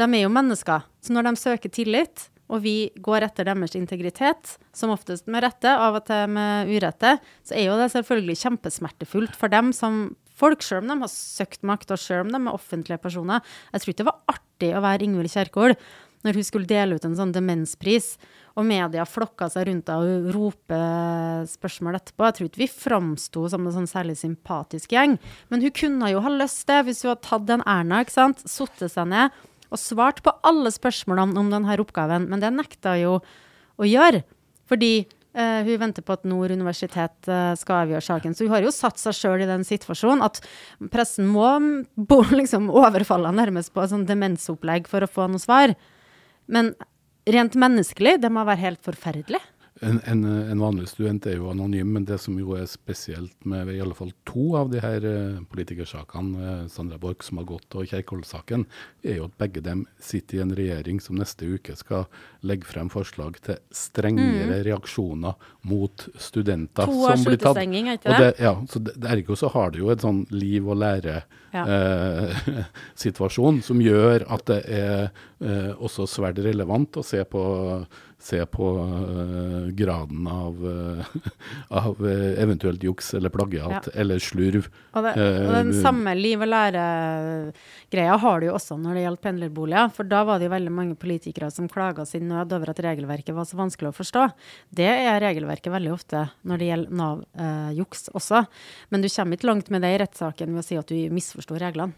de 0.00 0.06
er 0.08 0.22
jo 0.22 0.30
mennesker. 0.32 0.86
Så 1.04 1.12
når 1.12 1.26
de 1.28 1.32
søker 1.36 1.72
tillit, 1.72 2.30
og 2.52 2.62
vi 2.64 2.76
går 3.04 3.26
etter 3.28 3.48
deres 3.48 3.76
integritet, 3.76 4.56
som 4.76 4.92
oftest 4.92 5.28
med 5.28 5.44
rette, 5.44 5.72
av 5.72 5.96
og 6.00 6.06
til 6.08 6.32
med 6.32 6.72
urette, 6.72 7.18
så 7.44 7.56
er 7.56 7.68
jo 7.68 7.76
det 7.80 7.90
selvfølgelig 7.92 8.38
kjempesmertefullt 8.42 9.36
for 9.36 9.52
dem 9.52 9.72
som 9.76 10.02
folk, 10.42 10.64
selv 10.66 10.82
om 10.82 10.92
de 10.92 11.00
har 11.04 11.12
søkt 11.12 11.62
makt, 11.66 11.94
og 11.94 12.00
selv 12.02 12.26
om 12.26 12.32
de 12.34 12.40
er 12.42 12.54
offentlige 12.54 13.02
personer. 13.02 13.44
Jeg 13.72 13.82
tror 13.82 13.94
ikke 13.94 14.02
det 14.02 14.10
var 14.10 14.36
artig 14.36 14.72
å 14.74 14.82
være 14.84 15.06
Ingvild 15.06 15.32
Kjerkol 15.32 15.76
når 16.22 16.38
hun 16.38 16.46
skulle 16.46 16.70
dele 16.70 16.96
ut 16.96 17.06
en 17.06 17.16
sånn 17.18 17.34
demenspris, 17.34 18.12
og 18.54 18.66
media 18.68 19.02
flokka 19.08 19.48
seg 19.50 19.66
rundt 19.66 19.88
henne 19.90 20.18
og 20.28 20.28
rope 20.36 20.80
spørsmål 21.50 21.96
etterpå. 21.98 22.26
Jeg 22.28 22.36
tror 22.36 22.50
ikke 22.50 22.62
vi 22.62 22.68
framsto 22.70 23.46
som 23.50 23.64
en 23.66 23.74
sånn 23.74 23.88
særlig 23.90 24.18
sympatisk 24.20 24.92
gjeng. 24.94 25.16
Men 25.50 25.64
hun 25.64 25.74
kunne 25.74 26.10
jo 26.12 26.20
ha 26.22 26.34
lyst 26.36 26.66
det, 26.68 26.82
hvis 26.86 27.02
hun 27.02 27.14
hadde 27.14 27.26
tatt 27.26 27.48
den 27.48 27.64
Erna, 27.66 28.02
ikke 28.04 28.14
sant, 28.14 28.44
satt 28.46 28.84
seg 28.84 29.08
ned 29.10 29.40
og 29.72 29.80
svart 29.80 30.20
på 30.22 30.34
alle 30.44 30.70
spørsmålene 30.70 31.40
om 31.40 31.50
denne 31.50 31.78
oppgaven. 31.80 32.28
Men 32.28 32.44
det 32.44 32.52
nekta 32.52 32.94
jo 33.00 33.16
å 33.80 33.88
gjøre, 33.88 34.20
fordi 34.68 34.92
eh, 35.34 35.62
hun 35.66 35.80
venter 35.80 36.04
på 36.04 36.14
at 36.16 36.26
Nord 36.28 36.54
universitet 36.54 37.30
uh, 37.30 37.52
skal 37.58 37.86
avgjøre 37.86 38.04
saken. 38.06 38.36
Så 38.36 38.46
hun 38.46 38.54
har 38.54 38.64
jo 38.66 38.74
satt 38.74 39.00
seg 39.00 39.16
sjøl 39.16 39.44
i 39.44 39.48
den 39.48 39.66
situasjonen 39.66 40.24
at 40.26 40.42
pressen 40.92 41.28
må 41.30 41.48
bo, 41.96 42.22
liksom 42.40 42.70
overfalle 42.72 43.32
nærmest 43.36 43.74
på 43.74 43.84
et 43.84 43.92
sånn 43.94 44.08
demensopplegg 44.08 44.90
for 44.90 45.04
å 45.04 45.10
få 45.10 45.28
noe 45.32 45.42
svar. 45.42 45.74
Men 46.52 46.74
rent 47.28 47.58
menneskelig, 47.58 48.18
det 48.22 48.32
må 48.32 48.44
være 48.48 48.64
helt 48.66 48.84
forferdelig. 48.84 49.40
En, 49.82 49.96
en, 50.06 50.20
en 50.24 50.60
vanlig 50.62 50.88
student 50.92 51.24
er 51.26 51.34
jo 51.40 51.48
anonym, 51.50 51.88
men 51.96 52.04
det 52.06 52.20
som 52.22 52.36
jo 52.38 52.52
er 52.54 52.68
spesielt 52.70 53.34
med 53.50 53.66
i 53.74 53.80
alle 53.82 53.96
fall 53.98 54.12
to 54.28 54.52
av 54.60 54.68
de 54.70 54.78
her 54.82 55.02
eh, 55.08 55.40
politikersakene, 55.50 56.42
eh, 56.62 56.68
Sandra 56.70 56.98
Borch 57.02 57.24
som 57.26 57.40
har 57.40 57.48
gått, 57.48 57.66
og 57.74 57.88
Kjerkol-saken, 57.90 58.62
er 59.02 59.16
jo 59.18 59.24
at 59.26 59.34
begge 59.42 59.60
dem 59.66 59.82
sitter 59.98 60.38
i 60.38 60.42
en 60.44 60.54
regjering 60.54 61.00
som 61.02 61.18
neste 61.18 61.48
uke 61.50 61.74
skal 61.78 62.06
legge 62.46 62.68
frem 62.70 62.88
forslag 62.94 63.40
til 63.42 63.58
strengere 63.74 64.60
reaksjoner 64.68 65.34
mot 65.66 66.06
studenter. 66.14 66.86
Mm. 66.86 66.94
To 66.94 67.02
som 67.10 67.26
blir 67.26 67.38
tatt. 67.42 67.56
utestenging, 67.56 67.88
er 67.90 67.98
ikke 67.98 68.12
Og 68.14 68.22
det? 68.22 68.30
Ja, 68.38 68.54
så 68.70 68.78
det- 68.86 68.96
ergo 69.16 69.34
så 69.38 69.50
har 69.56 69.70
det 69.74 69.82
jo 69.82 69.90
et 69.90 70.00
sånn 70.06 70.22
liv 70.30 70.62
og 70.68 70.78
Ja. 71.52 71.64
lære-situasjon 71.68 73.60
som 73.62 73.80
gjør 73.82 74.24
at 74.32 74.44
det 74.48 74.60
er 74.72 75.10
eh, 75.42 75.72
også 75.76 76.06
svært 76.08 76.38
relevant 76.44 76.96
å 76.96 77.04
se 77.04 77.22
på, 77.28 77.42
se 78.22 78.38
på 78.46 78.66
uh, 78.78 79.68
graden 79.74 80.26
av, 80.30 80.58
uh, 80.64 81.06
av 81.82 82.06
eh, 82.06 82.42
eventuelt 82.42 82.82
juks 82.82 83.14
eller 83.18 83.32
plagiat 83.34 83.70
Ja. 83.72 83.80
eller 83.94 84.22
slurv. 84.22 84.68
Og, 84.92 85.04
det, 85.04 85.14
og 85.16 85.52
den 85.56 85.72
samme 85.82 86.14
liv 86.14 86.42
og 86.42 86.50
lære-greia 86.52 88.18
har 88.22 88.40
du 88.40 88.46
jo 88.46 88.54
også 88.56 88.78
når 88.78 88.94
det 88.98 89.04
gjaldt 89.06 89.22
pendlerboliger. 89.26 89.92
For 89.96 90.08
da 90.08 90.22
var 90.28 90.38
det 90.38 90.46
jo 90.46 90.54
veldig 90.54 90.74
mange 90.74 90.98
politikere 91.00 91.50
som 91.54 91.70
klaga 91.72 92.06
sin 92.08 92.28
nød 92.30 92.54
over 92.54 92.70
at 92.72 92.82
regelverket 92.84 93.34
var 93.34 93.48
så 93.48 93.58
vanskelig 93.58 93.90
å 93.90 93.96
forstå. 93.96 94.26
Det 94.70 94.90
er 94.92 95.22
regelverket 95.24 95.72
veldig 95.74 95.94
ofte 95.94 96.26
når 96.46 96.62
det 96.62 96.70
gjelder 96.70 96.98
Nav-juks 97.02 98.10
også. 98.14 98.44
Men 98.94 99.02
du 99.02 99.10
kommer 99.10 99.38
ikke 99.38 99.50
langt 99.50 99.72
med 99.72 99.82
det 99.82 99.94
i 99.96 100.02
rettssaken 100.04 100.52
ved 100.54 100.62
å 100.62 100.68
si 100.68 100.78
at 100.78 100.92
du 100.92 101.14
misforstår 101.14 101.66
reglene. 101.66 101.96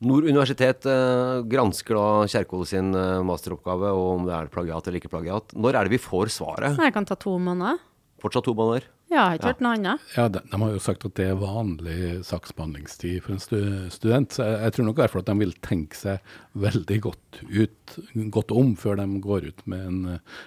Nord 0.00 0.24
universitet 0.24 0.86
eh, 0.88 1.42
gransker 1.44 1.98
da 1.98 2.04
Kjerkol 2.32 2.64
sin 2.68 2.94
eh, 2.96 3.18
masteroppgave, 3.26 3.90
og 3.92 4.06
om 4.14 4.22
det 4.28 4.32
er 4.32 4.48
plagiat 4.52 4.86
eller 4.88 5.02
ikke 5.02 5.12
plagiat. 5.12 5.52
Når 5.52 5.76
er 5.76 5.88
det 5.88 5.98
vi 5.98 6.00
får 6.00 6.32
svaret? 6.32 6.78
Det 6.80 6.94
kan 6.94 7.08
ta 7.08 7.18
to 7.20 7.34
måneder. 7.36 7.82
Fortsatt 8.20 8.46
to 8.48 8.54
måneder? 8.56 8.86
Ja, 9.10 9.24
jeg 9.24 9.26
har 9.26 9.36
ikke 9.36 9.50
hørt 9.50 9.62
noe 9.64 9.74
annet. 9.74 10.08
Ja, 10.14 10.24
de, 10.30 10.40
de 10.46 10.58
har 10.62 10.72
jo 10.72 10.80
sagt 10.80 11.04
at 11.08 11.16
det 11.18 11.26
er 11.26 11.38
vanlig 11.40 12.00
saksbehandlingstid 12.28 13.24
for 13.24 13.34
en 13.34 13.42
stu, 13.42 13.56
student. 13.90 14.36
Så 14.36 14.44
jeg, 14.46 14.58
jeg 14.62 14.74
tror 14.76 14.86
nok 14.86 15.00
fall 15.02 15.24
at 15.24 15.30
de 15.32 15.36
vil 15.40 15.54
tenke 15.66 15.98
seg 15.98 16.34
veldig 16.64 16.98
godt, 17.08 17.40
ut, 17.50 17.96
godt 18.36 18.54
om 18.54 18.74
før 18.78 19.00
de 19.02 19.08
går 19.24 19.48
ut 19.50 19.64
med 19.72 19.88
en, 19.88 20.02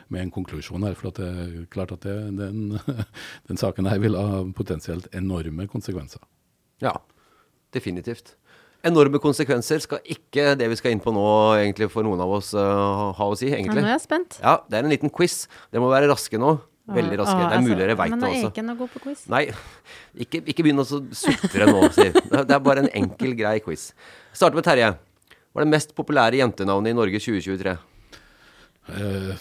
med 0.08 0.22
en 0.22 0.32
konklusjon 0.34 0.86
her. 0.88 0.96
For 0.98 1.12
at 1.12 1.20
det 1.20 1.28
er 1.34 1.58
klart 1.76 1.92
at 1.98 2.08
det, 2.08 2.16
den, 2.40 2.80
den 3.52 3.60
saken 3.60 3.92
her 3.92 4.00
vil 4.02 4.16
ha 4.18 4.46
potensielt 4.56 5.12
enorme 5.14 5.68
konsekvenser. 5.70 6.24
Ja, 6.82 6.96
definitivt. 7.76 8.38
Enorme 8.84 9.20
konsekvenser 9.24 9.80
skal 9.80 10.00
ikke 10.04 10.58
det 10.60 10.68
vi 10.68 10.76
skal 10.76 10.92
inn 10.92 11.00
på 11.00 11.14
nå, 11.16 11.24
egentlig 11.62 11.88
for 11.94 12.04
noen 12.04 12.20
av 12.20 12.34
oss 12.36 12.50
uh, 12.54 13.14
ha 13.16 13.26
å 13.32 13.36
si, 13.40 13.48
Ja, 13.48 13.56
egentlig. 13.62 13.80
nå 13.80 13.88
er 13.88 13.94
jeg 13.96 14.02
spent. 14.04 14.40
Ja, 14.44 14.58
det 14.68 14.76
er 14.82 14.84
en 14.84 14.92
liten 14.92 15.10
quiz. 15.14 15.48
Dere 15.72 15.80
må 15.86 15.90
være 15.94 16.10
raske 16.12 16.36
nå. 16.42 16.58
Veldig 16.92 17.16
raske. 17.22 17.38
Å, 17.40 17.48
Det 17.48 17.56
er 17.56 17.62
mulig 17.64 17.72
altså, 17.78 17.80
dere 17.80 17.96
veit 17.96 18.12
Men 18.12 18.20
det 18.20 18.30
jeg 18.34 18.36
er 18.36 18.44
også. 18.44 18.52
ikke 18.52 18.66
noe 18.68 18.76
god 18.82 18.90
på 18.92 19.00
quiz. 19.06 19.22
Nei, 19.32 19.44
ikke, 20.26 20.42
ikke 20.52 20.66
begynn 20.68 20.84
å 20.84 20.88
så 20.90 21.00
sutre 21.16 21.68
nå, 21.72 21.86
Siv. 21.96 22.12
Det 22.28 22.40
er- 22.42 22.56
er 22.58 22.60
bare 22.60 22.84
en 22.84 22.90
enkel, 22.92 23.32
grei 23.40 23.60
quiz. 23.64 23.94
Starter 24.36 24.60
med 24.60 24.66
Terje. 24.68 24.90
Hva 25.54 25.62
er 25.62 25.64
det 25.64 25.72
mest 25.72 25.96
populære 25.96 26.42
jentenavnet 26.44 26.92
i 26.92 26.98
Norge 26.98 27.20
2023? 27.24 27.78
Eh, 28.90 29.38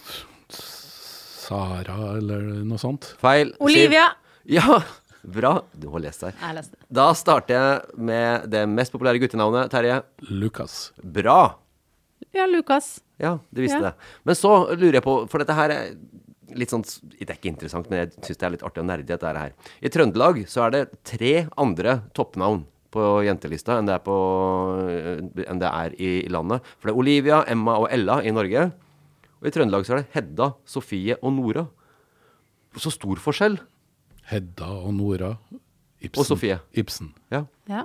Sara 1.42 1.96
eller 2.18 2.42
noe 2.62 2.78
sånt. 2.78 3.10
Feil. 3.20 3.50
Siv? 3.56 3.64
Olivia! 3.66 4.06
Ja, 4.46 4.78
bra. 5.24 5.52
Du 5.78 5.88
har 5.92 6.00
lest 6.04 6.22
her. 6.26 6.32
Jeg 6.40 6.56
leste. 6.58 6.76
Da 6.90 7.10
starter 7.14 7.54
jeg 7.54 7.98
med 8.10 8.48
det 8.50 8.64
mest 8.68 8.92
populære 8.94 9.20
guttenavnet. 9.22 9.70
Terje. 9.72 10.00
Lukas. 10.30 10.92
Bra. 11.02 11.56
Ja, 12.34 12.46
Lukas. 12.48 13.00
Ja, 13.20 13.36
du 13.52 13.60
visste 13.62 13.78
Ja. 13.80 13.90
det. 13.90 13.94
Men 14.24 14.34
så 14.34 14.52
lurer 14.76 14.98
jeg 14.98 15.02
på, 15.04 15.28
for 15.30 15.38
dette 15.42 15.54
her 15.54 15.70
er 15.70 15.96
litt 16.54 16.68
sånn 16.70 16.82
Det 16.84 17.28
er 17.30 17.36
ikke 17.38 17.48
interessant, 17.52 17.88
men 17.88 17.98
jeg 18.02 18.10
syns 18.26 18.36
det 18.38 18.46
er 18.46 18.50
litt 18.50 18.62
artig 18.66 18.82
og 18.82 18.86
nerdig, 18.86 19.06
dette 19.06 19.24
her. 19.38 19.52
I 19.80 19.88
Trøndelag 19.88 20.42
så 20.48 20.66
er 20.66 20.70
det 20.70 20.82
tre 21.04 21.48
andre 21.56 22.02
toppnavn 22.14 22.64
på 22.92 23.24
jentelista 23.24 23.78
enn 23.78 23.86
det 23.88 23.94
er, 23.94 24.02
på, 24.04 24.16
enn 25.48 25.58
det 25.62 25.68
er 25.70 25.94
i, 25.96 26.10
i 26.26 26.28
landet. 26.28 26.60
For 26.78 26.88
det 26.90 26.92
er 26.94 26.98
Olivia, 27.00 27.38
Emma 27.48 27.78
og 27.80 27.88
Ella 27.90 28.18
i 28.22 28.30
Norge. 28.34 28.66
Og 29.40 29.48
i 29.48 29.50
Trøndelag 29.54 29.86
så 29.86 29.94
er 29.96 30.02
det 30.02 30.10
Hedda, 30.12 30.50
Sofie 30.68 31.16
og 31.22 31.32
Nora. 31.32 31.64
Så 32.76 32.92
stor 32.92 33.16
forskjell. 33.20 33.58
Hedda 34.30 34.70
og 34.86 34.94
Nora. 34.94 35.34
Ibsen. 36.02 36.18
Og 36.18 36.26
Sofie. 36.26 36.56
Ibsen. 36.74 37.12
Ja. 37.30 37.44
Ja. 37.70 37.84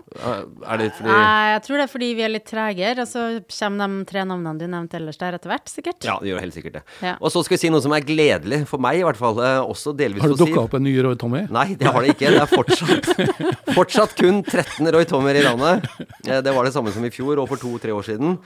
Er 0.66 0.80
det 0.82 0.88
fordi 0.98 1.12
jeg 1.14 1.60
tror 1.68 1.78
det 1.78 1.84
er 1.84 1.92
fordi 1.92 2.08
vi 2.18 2.24
er 2.26 2.32
litt 2.34 2.48
tregere, 2.50 3.04
og 3.04 3.08
så 3.12 3.26
kommer 3.46 3.92
de 3.92 4.08
tre 4.10 4.24
navnene 4.26 4.58
du 4.58 4.66
nevnte 4.66 4.98
ellers 4.98 5.20
der 5.22 5.38
etter 5.38 5.52
hvert, 5.52 5.70
sikkert. 5.70 6.02
Ja, 6.08 6.16
det 6.24 6.32
gjør 6.32 6.42
helt 6.42 6.56
sikkert 6.58 6.80
det. 6.80 6.82
Ja. 7.06 7.14
Og 7.22 7.30
så 7.30 7.44
skal 7.46 7.54
vi 7.54 7.62
si 7.62 7.70
noe 7.70 7.84
som 7.86 7.94
er 7.94 8.02
gledelig, 8.08 8.64
for 8.72 8.82
meg 8.82 8.98
i 8.98 9.06
hvert 9.06 9.20
fall. 9.22 9.38
eh, 9.46 9.60
Også 9.62 9.94
delvis 9.96 10.26
Har 10.26 10.34
det 10.34 10.40
dukka 10.42 10.64
opp 10.64 10.74
en 10.80 10.84
ny 10.88 10.96
Roy 11.06 11.14
Tommy? 11.22 11.44
Nei, 11.54 11.68
det 11.78 11.92
har 11.94 12.02
det 12.02 12.16
ikke. 12.16 12.32
Det 12.34 12.42
er 12.42 12.50
fortsatt, 12.50 13.12
fortsatt 13.78 14.16
kun 14.18 14.42
13 14.42 14.90
Roy 14.98 15.06
Tommer 15.06 15.38
i 15.38 15.46
landet. 15.46 15.86
Eh, 16.26 16.42
Det 16.42 16.56
var 16.58 16.66
det 16.66 16.74
samme 16.74 16.92
som 16.96 17.06
i 17.06 17.14
fjor 17.14 17.38
og 17.44 17.52
for 17.54 17.62
to-tre 17.62 17.94
år 17.94 18.02
siden. 18.10 18.40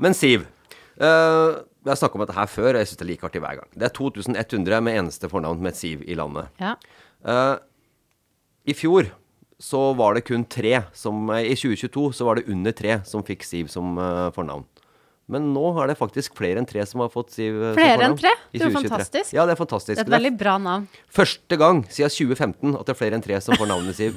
Men 0.00 0.16
Siv. 0.16 0.48
Uh, 0.98 1.60
jeg 1.84 1.92
har 1.92 1.98
snakka 2.00 2.16
om 2.18 2.24
dette 2.24 2.34
her 2.34 2.48
før, 2.50 2.72
og 2.74 2.80
jeg 2.80 2.88
syns 2.90 2.98
det 2.98 3.04
er 3.04 3.10
like 3.12 3.28
artig 3.28 3.40
hver 3.44 3.60
gang. 3.60 3.68
Det 3.76 3.86
er 3.86 3.92
2100 3.94 4.80
med 4.88 4.96
eneste 4.98 5.28
fornavn 5.30 5.60
med 5.62 5.76
et 5.76 5.78
Siv 5.78 6.00
i 6.08 6.16
landet. 6.18 6.48
Ja. 6.58 6.72
Eh, 7.24 7.54
I 8.68 8.76
fjor 8.76 9.10
så 9.58 9.92
var 9.98 10.14
det 10.14 10.26
kun 10.28 10.44
tre 10.46 10.84
som 10.94 11.30
eh, 11.34 11.50
I 11.50 11.56
2022 11.58 12.12
så 12.14 12.26
var 12.28 12.38
det 12.38 12.46
under 12.50 12.74
tre 12.76 13.00
som 13.08 13.24
fikk 13.26 13.46
Siv 13.46 13.70
som 13.72 13.96
uh, 13.98 14.28
fornavn. 14.34 14.66
Men 15.28 15.50
nå 15.52 15.62
er 15.82 15.90
det 15.90 15.98
faktisk 15.98 16.38
flere 16.38 16.56
enn 16.56 16.66
tre 16.68 16.80
som 16.88 17.02
har 17.04 17.10
fått 17.12 17.34
Siv 17.34 17.52
eh, 17.58 17.72
som 17.74 17.76
Flere 17.76 18.06
enn 18.06 18.14
tre? 18.16 18.30
Det 18.54 18.62
er 18.62 18.70
jo 18.70 18.78
fantastisk. 18.78 19.34
Ja, 19.36 19.44
det 19.48 19.56
er 19.56 19.60
fantastisk. 19.60 19.98
Det 19.98 20.04
er 20.04 20.08
et 20.08 20.14
veldig 20.14 20.32
bra 20.40 20.54
navn. 20.62 20.86
første 21.12 21.58
gang 21.60 21.82
siden 21.92 22.14
2015 22.14 22.78
at 22.78 22.88
det 22.88 22.94
er 22.94 23.00
flere 23.02 23.18
enn 23.18 23.24
tre 23.26 23.40
som 23.44 23.58
får 23.58 23.68
navnet 23.68 23.98
Siv. 23.98 24.16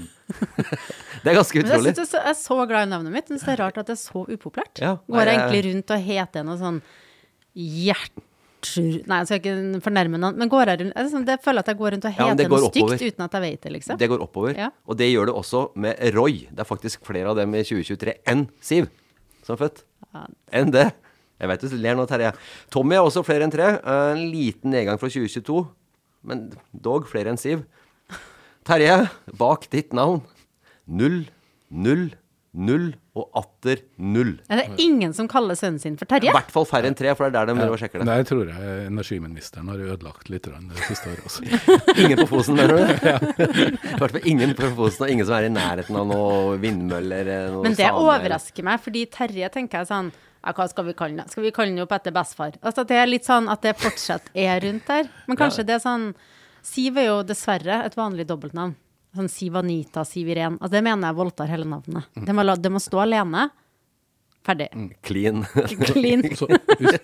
det 1.23 1.33
er 1.33 1.35
ganske 1.41 1.57
Men 1.59 1.65
jeg, 1.65 1.73
utrolig. 1.73 1.95
synes 1.97 2.05
er 2.05 2.11
så, 2.13 2.21
jeg 2.21 2.35
er 2.35 2.39
så 2.39 2.59
glad 2.69 2.87
i 2.87 2.91
navnet 2.93 3.17
mitt. 3.17 3.33
men 3.33 3.41
det 3.41 3.53
er 3.55 3.63
rart 3.65 3.81
at 3.81 3.91
det 3.91 3.97
er 3.97 4.03
så 4.05 4.23
upopulært. 4.29 4.83
Ja, 4.83 4.93
Går 5.09 5.25
jeg 5.25 5.41
egentlig 5.41 5.63
rundt 5.67 5.95
og 5.97 6.07
heter 6.11 6.47
noe 6.47 6.61
sånn 6.61 6.81
Gjertrud 8.61 9.07
Nei, 9.09 9.17
jeg 9.21 9.27
skal 9.27 9.39
ikke 9.41 9.81
fornærme 9.83 10.19
noen, 10.21 10.37
men 10.37 10.49
går 10.51 10.69
jeg 10.71 10.79
rundt 10.81 10.95
jeg, 10.95 11.05
liksom, 11.07 11.25
det 11.27 11.37
føler 11.43 11.59
jeg 11.59 11.65
at 11.65 11.71
jeg 11.71 11.79
går 11.81 11.93
rundt 11.95 12.05
og 12.05 12.11
Ja, 12.11 12.27
heter 12.29 12.45
ja, 12.45 12.49
noe 12.53 12.69
stygt 12.69 13.05
uten 13.07 13.25
at 13.25 13.37
jeg 13.37 13.41
vet 13.45 13.61
det, 13.65 13.71
liksom. 13.75 13.99
Det 14.01 14.09
går 14.11 14.23
oppover. 14.25 14.57
Ja. 14.57 14.69
Og 14.85 14.97
det 14.99 15.09
gjør 15.11 15.31
det 15.31 15.35
også 15.41 15.63
med 15.81 16.01
Roy. 16.15 16.43
Det 16.51 16.63
er 16.63 16.69
faktisk 16.69 17.05
flere 17.07 17.31
av 17.31 17.39
dem 17.41 17.55
i 17.57 17.63
2023 17.65 18.17
enn 18.31 18.47
Siv 18.61 18.89
som 19.41 19.55
er 19.55 19.61
født. 19.63 19.83
Enn 20.53 20.73
det. 20.73 20.91
Jeg 21.41 21.49
vet 21.49 21.63
du 21.65 21.77
ler 21.81 21.97
nå, 21.97 22.05
Terje. 22.05 22.33
Tommy 22.73 22.97
er 22.99 23.01
også 23.05 23.23
flere 23.25 23.47
enn 23.47 23.53
tre. 23.53 23.71
Eh, 23.81 24.09
En 24.13 24.25
liten 24.29 24.69
nedgang 24.75 24.99
fra 25.01 25.09
2022, 25.09 25.63
men 26.29 26.51
dog 26.71 27.09
flere 27.09 27.33
enn 27.33 27.41
Siv. 27.41 27.63
Terje, 28.67 29.07
bak 29.41 29.65
ditt 29.73 29.95
navn 29.97 30.21
null, 30.85 31.23
null, 31.71 32.11
null 32.51 32.89
og 33.15 33.27
atter 33.39 33.79
null. 33.95 34.33
Er 34.51 34.59
det 34.59 34.83
ingen 34.83 35.13
som 35.15 35.27
kaller 35.31 35.55
sønnen 35.55 35.79
sin 35.79 35.95
for 35.99 36.09
Terje? 36.09 36.31
I 36.31 36.35
hvert 36.35 36.51
fall 36.51 36.65
færre 36.67 36.89
enn 36.89 36.97
tre, 36.97 37.13
for 37.15 37.27
det 37.31 37.39
er 37.39 37.47
der 37.47 37.55
de 37.55 37.67
ja, 37.67 37.77
sjekker 37.79 38.01
det. 38.01 38.07
Der 38.09 38.25
tror 38.27 38.51
jeg 38.51 38.87
energiministeren 38.89 39.69
har 39.71 39.83
ødelagt 39.85 40.31
litt 40.31 40.49
det 40.49 40.87
siste 40.87 41.11
året 41.11 41.27
også. 41.27 41.45
Ingen 42.03 42.19
på 42.23 42.27
Fosen, 42.31 42.59
mener 42.59 42.75
du? 42.75 42.83
I 43.93 43.99
hvert 44.01 44.17
fall 44.17 44.27
ingen 44.27 44.55
på 44.57 44.71
Fosen, 44.75 45.05
og 45.05 45.13
ingen 45.13 45.27
som 45.27 45.37
er 45.37 45.47
i 45.47 45.53
nærheten 45.53 46.01
av 46.01 46.09
noen 46.11 46.59
vindmøller. 46.63 47.31
Noe 47.55 47.63
Men 47.69 47.77
det 47.77 47.87
samer. 47.87 48.03
overrasker 48.03 48.67
meg, 48.67 48.83
fordi 48.83 49.05
Terje 49.11 49.51
tenker 49.53 49.81
jeg 49.81 49.91
sånn 49.91 50.11
ja, 50.41 50.55
hva 50.57 50.65
skal 50.71 50.87
vi 50.87 50.95
kalle 50.97 51.19
den? 51.21 51.29
Skal 51.29 51.45
vi 51.45 51.53
kalle 51.53 51.75
den 51.75 51.83
opp 51.83 51.91
etter 51.93 52.13
bestefar? 52.15 52.55
Altså, 52.65 52.83
det 52.87 52.97
er 52.97 53.09
litt 53.09 53.27
sånn 53.27 53.49
at 53.51 53.61
det 53.61 53.75
fortsatt 53.77 54.31
er 54.33 54.63
rundt 54.65 54.87
der. 54.89 55.11
Men 55.29 55.37
kanskje 55.37 55.67
det 55.67 55.77
er 55.77 55.83
sånn 55.83 56.11
Siv 56.61 56.97
er 57.01 57.07
jo 57.07 57.21
dessverre 57.25 57.79
et 57.87 57.95
vanlig 57.97 58.27
dobbeltnavn. 58.29 58.75
Sånn 59.15 59.27
Siv 59.31 59.57
Anita, 59.59 60.05
Siv 60.07 60.29
Irén. 60.31 60.55
Altså, 60.61 60.71
det 60.77 60.83
mener 60.87 61.09
jeg 61.11 61.17
voldtar 61.17 61.49
hele 61.51 61.65
navnet. 61.67 62.05
Det 62.15 62.35
må, 62.37 62.45
la- 62.47 62.55
det 62.55 62.71
må 62.71 62.79
stå 62.79 63.01
alene. 63.03 63.49
Ferdig. 64.47 64.69
Clean. 65.05 65.43
Clean. 65.91 66.23
Så 66.39 66.47
hvis, 66.79 66.95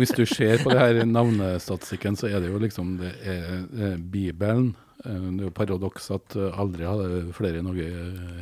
hvis 0.00 0.14
du 0.16 0.24
ser 0.26 0.62
på 0.64 0.72
det 0.72 0.80
her 0.80 1.02
navnestatistikken, 1.06 2.16
så 2.18 2.30
er 2.32 2.40
det 2.42 2.48
jo 2.50 2.58
liksom 2.62 2.96
det 3.02 3.12
er, 3.22 3.44
eh, 3.76 3.94
Bibelen. 4.00 4.72
Eh, 5.04 5.12
Det 5.36 5.44
er 5.44 5.46
jo 5.50 5.52
paradoks 5.54 6.08
at 6.16 6.34
eh, 6.40 6.56
aldri 6.58 6.88
har 6.88 7.30
flere 7.36 7.60
i 7.60 7.66
Norge 7.68 7.86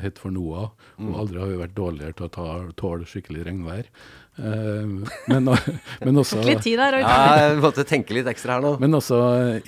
hett 0.00 0.22
for 0.22 0.30
Noah, 0.32 0.70
og 1.02 1.18
aldri 1.24 1.42
har 1.42 1.50
vi 1.50 1.60
vært 1.66 1.74
dårligere 1.76 2.14
til 2.16 2.30
å 2.30 2.32
ta, 2.38 2.46
tåle 2.78 3.04
skikkelig 3.10 3.44
regnvær. 3.50 3.90
Eh, 4.38 4.88
men, 5.28 5.50
men 6.06 6.22
også 6.22 6.38
Tok 6.40 6.48
litt 6.54 6.62
tid 6.64 6.78
der. 6.80 7.00
Ja, 7.02 7.18
jeg 7.50 7.58
måtte 7.60 7.84
tenke 7.90 8.14
litt 8.16 8.30
ekstra 8.30 8.56
her 8.60 8.64
nå. 8.70 8.76
Men 8.80 8.94
også 9.02 9.18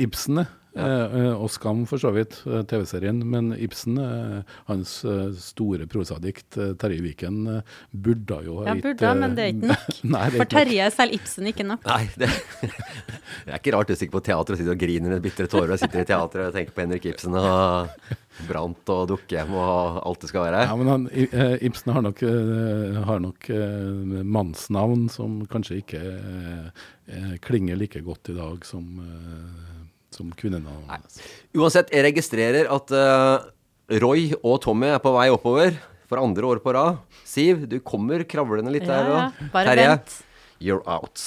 Ibsen, 0.01 0.47
eh, 0.77 1.15
eh, 1.21 1.33
og 1.35 1.51
Skam 1.53 1.85
for 1.89 2.01
så 2.03 2.11
vidt, 2.15 2.37
eh, 2.47 2.63
TV-serien. 2.71 3.21
Men 3.31 3.53
Ibsen, 3.57 3.99
eh, 3.99 4.57
hans 4.69 4.97
store 5.41 5.87
prosadikt, 5.91 6.59
Terje 6.81 7.03
Viken, 7.05 7.63
burde 7.91 8.41
jo 8.47 8.59
ha 8.61 8.69
Ja, 8.69 8.75
gitt, 8.75 8.85
burde, 8.89 9.09
eh, 9.09 9.21
men 9.21 9.37
det 9.37 9.45
er 9.45 9.53
ikke 9.55 9.71
nok. 9.73 10.01
Nei, 10.15 10.25
er 10.27 10.37
For. 10.39 10.51
Terje 10.57 10.87
er 10.87 10.95
selv 10.95 11.17
Ibsen 11.19 11.51
ikke 11.53 11.67
nok. 11.69 11.87
Nei, 11.87 12.09
det, 12.21 12.31
det 13.45 13.53
er 13.55 13.61
ikke 13.61 13.77
rart 13.77 13.93
du 13.93 13.95
sitter 13.97 14.15
på 14.17 14.25
teater 14.25 14.57
og 14.57 14.61
sitter 14.61 14.77
og 14.77 14.83
griner 14.85 15.17
med 15.17 15.25
bitre 15.25 15.49
tårer 15.51 15.77
og 15.77 15.83
sitter 15.83 16.03
i 16.05 16.09
teatret 16.09 16.51
og 16.51 16.59
tenker 16.59 16.77
på 16.77 16.85
Henrik 16.87 17.09
Ibsen 17.13 17.39
og 17.39 17.95
Brant 18.49 18.91
og 18.91 19.07
Dukkehjem 19.13 19.55
og 19.55 20.01
alt 20.03 20.25
det 20.25 20.33
skal 20.33 20.49
være. 20.49 20.65
Ja, 20.67 20.75
men 20.81 20.91
han, 20.91 21.07
Ibsen 21.63 21.95
har 21.95 22.03
nok, 22.03 22.25
har 23.07 23.23
nok 23.23 23.47
mannsnavn 24.27 25.07
som 25.13 25.45
kanskje 25.51 25.79
ikke 25.85 26.03
klinger 27.45 27.77
like 27.77 28.01
godt 28.01 28.29
i 28.33 28.37
dag 28.37 28.65
som, 28.65 28.85
eh, 29.01 29.74
som 30.15 30.31
kvinnenavn. 30.39 30.87
Uansett, 31.59 31.91
jeg 31.95 32.07
registrerer 32.09 32.71
at 32.73 32.95
uh, 32.95 33.51
Roy 34.01 34.31
og 34.41 34.61
Tommy 34.65 34.89
er 34.95 35.03
på 35.03 35.13
vei 35.17 35.29
oppover 35.35 35.77
for 36.09 36.21
andre 36.23 36.49
år 36.55 36.63
på 36.65 36.73
rad. 36.77 37.03
Siv, 37.27 37.67
du 37.71 37.79
kommer 37.85 38.23
kravlende 38.29 38.73
litt 38.75 38.87
Ja, 38.87 38.97
der. 39.03 39.13
ja. 39.13 39.51
Bare 39.55 39.71
Terje, 39.73 39.87
vent. 39.95 40.19
you're 40.63 40.83
out. 40.87 41.21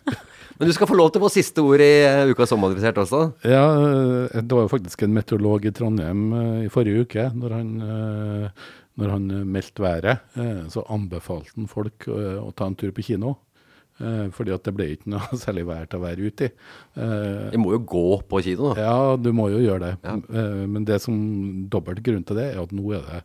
Men 0.56 0.70
du 0.70 0.72
skal 0.72 0.88
få 0.88 0.96
lov 0.96 1.10
til 1.12 1.20
å 1.20 1.26
få 1.26 1.32
siste 1.34 1.60
ord 1.60 1.82
i 1.84 1.90
uka 2.30 2.32
Ukas 2.32 2.48
Sommermodifisert 2.48 2.96
også. 3.02 3.18
Ja, 3.44 3.64
eh, 3.76 4.38
det 4.40 4.56
var 4.56 4.64
jo 4.64 4.70
faktisk 4.72 5.02
en 5.04 5.12
meteorolog 5.12 5.66
i 5.68 5.72
Trondheim 5.76 6.22
eh, 6.32 6.62
i 6.64 6.70
forrige 6.72 7.02
uke. 7.04 7.26
Når 7.36 7.54
han, 7.58 7.74
eh, 7.84 8.62
når 8.96 9.12
han 9.12 9.26
eh, 9.36 9.42
meldte 9.56 9.84
været, 9.84 10.22
eh, 10.40 10.62
så 10.72 10.86
anbefalte 10.94 11.52
han 11.58 11.68
folk 11.68 12.08
eh, 12.08 12.38
å 12.40 12.54
ta 12.56 12.70
en 12.70 12.78
tur 12.80 12.94
på 12.96 13.04
kino. 13.04 13.34
Eh, 13.96 14.26
fordi 14.36 14.52
at 14.52 14.64
det 14.66 14.74
ble 14.76 14.90
ikke 14.92 15.08
noe 15.14 15.36
særlig 15.44 15.66
vær 15.68 15.86
til 15.88 16.00
å 16.00 16.04
være 16.04 16.30
ute 16.30 16.48
i. 16.48 16.54
Jeg 16.96 17.60
må 17.62 17.72
jo 17.72 17.82
gå 17.88 18.06
på 18.28 18.42
kino, 18.44 18.72
da. 18.74 18.86
Ja, 18.88 19.16
du 19.20 19.30
må 19.36 19.48
jo 19.52 19.62
gjøre 19.64 19.86
det. 19.86 19.94
Ja. 20.04 20.16
Eh, 20.40 20.64
Men 20.68 20.84
det 20.88 21.00
som 21.04 21.16
dobbelt 21.72 22.02
grunn 22.04 22.26
til 22.28 22.40
det, 22.40 22.50
er 22.54 22.64
at 22.64 22.74
nå 22.76 22.90
er 22.96 23.06
det 23.10 23.22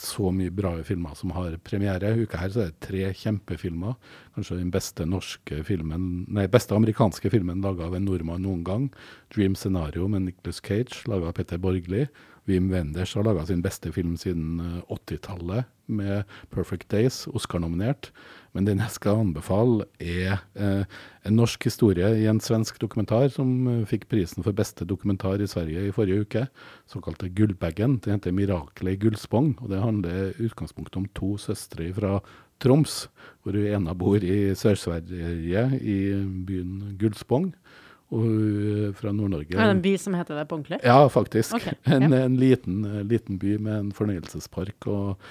så 0.00 0.30
mye 0.32 0.48
bra 0.48 0.70
filmer 0.80 1.12
som 1.12 1.34
har 1.36 1.58
premiere. 1.60 2.14
Uka 2.16 2.38
her 2.40 2.54
så 2.54 2.62
er 2.62 2.70
det 2.70 2.80
tre 2.86 3.02
kjempefilmer. 3.12 3.98
Kanskje 4.32 4.56
den 4.62 4.70
beste 4.72 5.04
norske 5.04 5.58
filmen, 5.68 6.06
nei, 6.32 6.46
beste 6.48 6.72
amerikanske 6.72 7.28
filmen 7.34 7.60
laga 7.60 7.84
av 7.84 7.98
en 7.98 8.08
nordmann 8.08 8.46
noen 8.46 8.62
gang. 8.64 8.86
'Dream 9.28 9.52
Scenario' 9.52 10.08
med 10.08 10.24
Nicholas 10.24 10.62
Cage, 10.64 11.04
laga 11.04 11.28
av 11.28 11.36
Petter 11.36 11.60
Borgli. 11.60 12.06
Wim 12.46 12.70
Wenders 12.70 13.14
har 13.14 13.26
laga 13.26 13.46
sin 13.46 13.62
beste 13.62 13.90
film 13.92 14.14
siden 14.18 14.60
eh, 14.62 14.82
80-tallet 14.94 15.66
med 15.86 16.24
'Perfect 16.50 16.88
Days', 16.90 17.26
Oscar-nominert. 17.28 18.10
Men 18.54 18.64
den 18.64 18.78
jeg 18.78 18.90
skal 18.90 19.20
anbefale, 19.20 19.84
er 20.00 20.38
eh, 20.54 20.84
en 21.26 21.36
norsk 21.36 21.64
historie 21.64 22.06
i 22.16 22.26
en 22.30 22.40
svensk 22.40 22.78
dokumentar 22.80 23.28
som 23.34 23.66
eh, 23.68 23.84
fikk 23.86 24.08
prisen 24.08 24.46
for 24.46 24.56
beste 24.56 24.86
dokumentar 24.86 25.42
i 25.42 25.50
Sverige 25.50 25.88
i 25.88 25.92
forrige 25.94 26.22
uke. 26.22 26.46
Såkalte 26.86 27.28
Gullbagen. 27.28 27.98
Den 27.98 28.18
heter 28.18 28.32
'Miraklet 28.32 28.94
i 28.94 29.00
Gullspong'. 29.04 29.62
og 29.62 29.68
Det 29.70 29.82
handler 29.82 30.30
i 30.30 30.46
utgangspunktet 30.46 30.96
om 30.96 31.06
to 31.14 31.36
søstre 31.36 31.92
fra 31.92 32.20
Troms, 32.58 33.08
hvor 33.42 33.52
hun 33.52 33.66
ene 33.66 33.94
bor 33.94 34.16
i 34.16 34.54
Sør-Sverige, 34.56 35.80
i 35.82 35.98
byen 36.46 36.96
Gullspong. 36.98 37.52
Og 38.14 38.22
hun 38.22 38.34
er 38.86 38.92
fra 38.94 39.10
Nord-Norge. 39.10 39.56
Er 39.56 39.64
det 39.64 39.74
en 39.74 39.82
by 39.82 39.92
som 39.98 40.14
heter 40.14 40.38
det 40.38 40.44
på 40.46 40.54
ordentlig? 40.60 40.78
Ja, 40.86 41.08
faktisk. 41.10 41.56
Okay. 41.58 41.74
En, 41.96 42.04
ja. 42.06 42.20
en 42.26 42.36
liten, 42.38 42.84
eh, 42.84 43.02
liten 43.08 43.38
by 43.42 43.56
med 43.62 43.78
en 43.80 43.88
fornøyelsespark 43.94 44.86
og, 44.92 45.24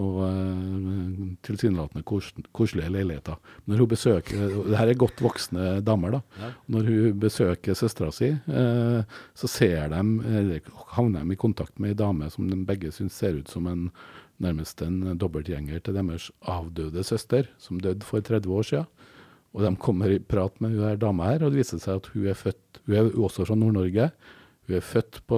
og 0.00 0.22
eh, 0.24 1.26
tilsynelatende 1.44 2.04
kos, 2.08 2.30
koselige 2.56 2.88
leiligheter. 2.94 3.36
Når 3.68 3.84
hun 3.84 3.90
besøker, 3.90 4.46
Dette 4.46 4.64
det 4.70 4.80
her 4.80 4.94
er 4.94 5.00
godt 5.02 5.20
voksne 5.24 5.68
damer, 5.84 6.16
da. 6.16 6.50
Når 6.72 6.88
hun 6.88 7.20
besøker 7.20 7.76
søstera 7.76 8.12
si, 8.16 8.32
eh, 8.32 9.20
så 9.36 9.52
ser 9.52 9.92
de, 9.92 10.02
eller 10.40 10.72
havner 10.96 11.26
de 11.26 11.36
i 11.36 11.42
kontakt 11.44 11.76
med 11.76 11.92
ei 11.92 12.00
dame 12.00 12.32
som 12.32 12.48
de 12.48 12.62
begge 12.68 12.94
syns 12.96 13.18
ser 13.20 13.36
ut 13.42 13.52
som 13.52 13.68
en 13.68 13.88
nærmest 14.42 14.80
en 14.82 15.18
dobbeltgjenger 15.20 15.84
til 15.84 15.94
deres 15.94 16.30
avdøde 16.48 17.04
søster, 17.06 17.50
som 17.62 17.80
døde 17.80 18.06
for 18.06 18.24
30 18.24 18.56
år 18.56 18.66
siden. 18.66 18.88
Og 19.52 19.64
de 19.66 19.72
kommer 19.76 20.12
i 20.12 20.20
prat 20.20 20.54
med 20.64 20.76
hun 20.76 20.86
her 20.86 21.00
dama 21.00 21.28
her, 21.28 21.42
og 21.42 21.52
det 21.52 21.60
viser 21.60 21.80
seg 21.82 22.00
at 22.00 22.08
hun 22.14 22.28
er 22.30 22.38
født 22.38 22.80
Hun 22.86 22.96
er 22.96 23.10
også 23.20 23.44
fra 23.46 23.54
Nord-Norge. 23.58 24.08
Hun 24.66 24.78
er 24.78 24.86
født 24.86 25.20
på 25.28 25.36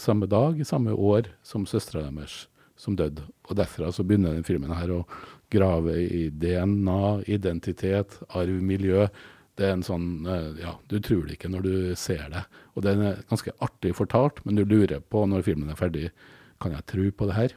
samme 0.00 0.26
dag, 0.26 0.58
i 0.58 0.66
samme 0.66 0.92
år, 0.92 1.30
som 1.46 1.68
søstera 1.68 2.08
deres 2.10 2.44
som 2.76 2.96
døde. 2.98 3.22
Og 3.48 3.56
derfra 3.58 3.92
så 3.94 4.04
begynner 4.04 4.34
den 4.34 4.46
filmen 4.46 4.74
her 4.74 4.90
å 4.92 5.04
grave 5.52 5.96
i 6.02 6.26
DNA, 6.30 7.22
identitet, 7.30 8.18
arv, 8.34 8.58
miljø. 8.64 9.06
Det 9.54 9.68
er 9.68 9.76
en 9.76 9.86
sånn 9.86 10.08
eh, 10.26 10.48
Ja, 10.64 10.74
du 10.90 10.98
tror 10.98 11.26
det 11.26 11.38
ikke 11.38 11.52
når 11.52 11.66
du 11.66 11.74
ser 11.98 12.26
det. 12.32 12.44
Og 12.74 12.86
den 12.86 13.04
er 13.06 13.22
ganske 13.30 13.54
artig 13.62 13.94
fortalt, 13.96 14.42
men 14.44 14.58
du 14.58 14.64
lurer 14.66 14.98
på 15.00 15.22
når 15.30 15.46
filmen 15.46 15.70
er 15.70 15.78
ferdig, 15.78 16.08
kan 16.62 16.74
jeg 16.74 16.88
tro 16.90 17.06
på 17.14 17.28
det 17.30 17.38
her? 17.38 17.54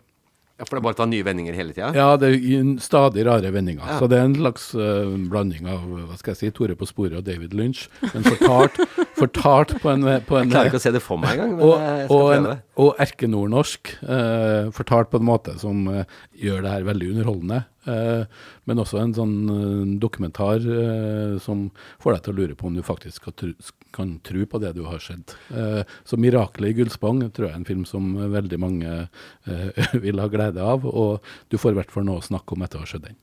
Ja, 0.58 0.66
For 0.66 0.74
det 0.74 0.80
er 0.80 0.86
bare 0.88 0.96
å 0.96 0.98
ta 0.98 1.06
nye 1.06 1.26
vendinger 1.26 1.54
hele 1.54 1.74
tida? 1.76 1.92
Ja, 1.94 2.08
det 2.18 2.32
er 2.34 2.70
stadig 2.82 3.28
rare 3.28 3.52
vendinger. 3.54 3.86
Ja. 3.86 3.98
Så 4.02 4.08
det 4.10 4.18
er 4.18 4.26
en 4.26 4.34
slags 4.40 4.72
uh, 4.74 5.14
blanding 5.30 5.70
av 5.70 5.84
hva 5.86 6.18
skal 6.18 6.34
jeg 6.34 6.40
si, 6.40 6.50
Tore 6.58 6.74
på 6.80 6.88
sporet 6.90 7.20
og 7.20 7.28
David 7.28 7.54
Lynch. 7.58 7.84
Men 8.02 8.26
fortalt, 8.26 8.82
fortalt 9.22 9.76
på 9.84 9.94
en, 9.94 10.08
på 10.26 10.40
en 10.40 10.48
Jeg 10.48 10.56
klarer 10.56 10.72
ikke 10.72 10.82
å 10.82 10.86
se 10.88 10.96
det 10.96 11.04
for 11.06 11.22
meg 11.22 11.38
engang. 11.38 11.62
Og, 11.62 11.76
og, 12.10 12.26
en, 12.34 12.50
og 12.82 13.04
erkenordnorsk, 13.06 13.94
uh, 14.10 14.74
fortalt 14.74 15.14
på 15.14 15.22
en 15.22 15.30
måte 15.30 15.54
som 15.62 15.86
uh, 15.94 16.02
gjør 16.34 16.66
det 16.66 16.74
her 16.74 16.90
veldig 16.90 17.14
underholdende. 17.14 17.62
Eh, 17.88 18.24
men 18.68 18.82
også 18.82 19.00
en 19.00 19.14
sånn 19.16 19.36
eh, 19.54 19.84
dokumentar 20.02 20.60
eh, 20.60 21.38
som 21.44 21.68
får 22.04 22.18
deg 22.18 22.24
til 22.26 22.34
å 22.34 22.38
lure 22.42 22.58
på 22.60 22.68
om 22.68 22.76
du 22.76 22.84
faktisk 22.84 23.22
skal 23.22 23.36
tru, 23.38 23.54
kan 23.96 24.18
tro 24.26 24.46
på 24.50 24.62
det 24.64 24.74
du 24.78 24.84
har 24.88 25.02
sett. 25.04 25.36
Eh, 25.50 25.84
så 26.04 26.18
'Miraklet 26.18 26.72
i 26.72 26.78
Gullspang' 26.78 27.24
tror 27.32 27.48
jeg 27.48 27.54
er 27.56 27.62
en 27.62 27.68
film 27.70 27.86
som 27.86 28.16
veldig 28.16 28.60
mange 28.60 29.10
eh, 29.48 29.92
vil 30.06 30.20
ha 30.20 30.28
glede 30.32 30.64
av, 30.64 30.86
og 30.86 31.22
du 31.50 31.58
får 31.58 31.76
i 31.76 31.80
hvert 31.82 31.94
fall 31.94 32.08
noe 32.08 32.22
å 32.22 32.30
snakke 32.30 32.56
om 32.56 32.66
etter 32.66 32.82
å 32.82 32.86
ha 32.86 32.90
sett 32.90 33.06
den. 33.08 33.20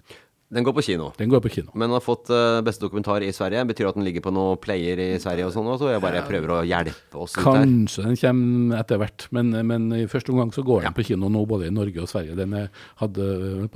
Den 0.55 0.63
går 0.63 0.75
på 0.77 0.83
kino. 0.87 1.09
Den 1.19 1.31
går 1.33 1.41
på 1.43 1.51
kino. 1.51 1.73
Men 1.73 1.89
den 1.89 1.97
har 1.97 2.03
fått 2.05 2.29
uh, 2.31 2.61
beste 2.63 2.85
dokumentar 2.85 3.25
i 3.27 3.33
Sverige. 3.35 3.65
Betyr 3.67 3.87
det 3.87 3.91
at 3.91 3.97
den 3.99 4.05
ligger 4.07 4.23
på 4.23 4.33
noe 4.35 4.59
player 4.61 5.01
i 5.01 5.09
Sverige 5.19 5.49
og 5.49 5.55
sånn 5.55 5.71
Så 5.81 5.89
Jeg 5.91 6.03
bare 6.05 6.21
prøver 6.29 6.53
å 6.53 6.59
hjelpe 6.69 7.23
oss. 7.25 7.35
Kanskje 7.35 8.05
den 8.07 8.19
kommer 8.21 8.79
etter 8.79 9.01
hvert, 9.03 9.27
men, 9.35 9.51
men 9.67 9.89
i 9.97 10.05
første 10.11 10.35
omgang 10.35 10.53
så 10.55 10.63
går 10.67 10.85
den 10.87 10.95
på 10.95 11.07
kino 11.09 11.33
nå 11.33 11.43
både 11.49 11.71
i 11.71 11.75
Norge 11.75 12.05
og 12.05 12.11
Sverige. 12.13 12.37
Den 12.39 12.55
hadde 13.01 13.31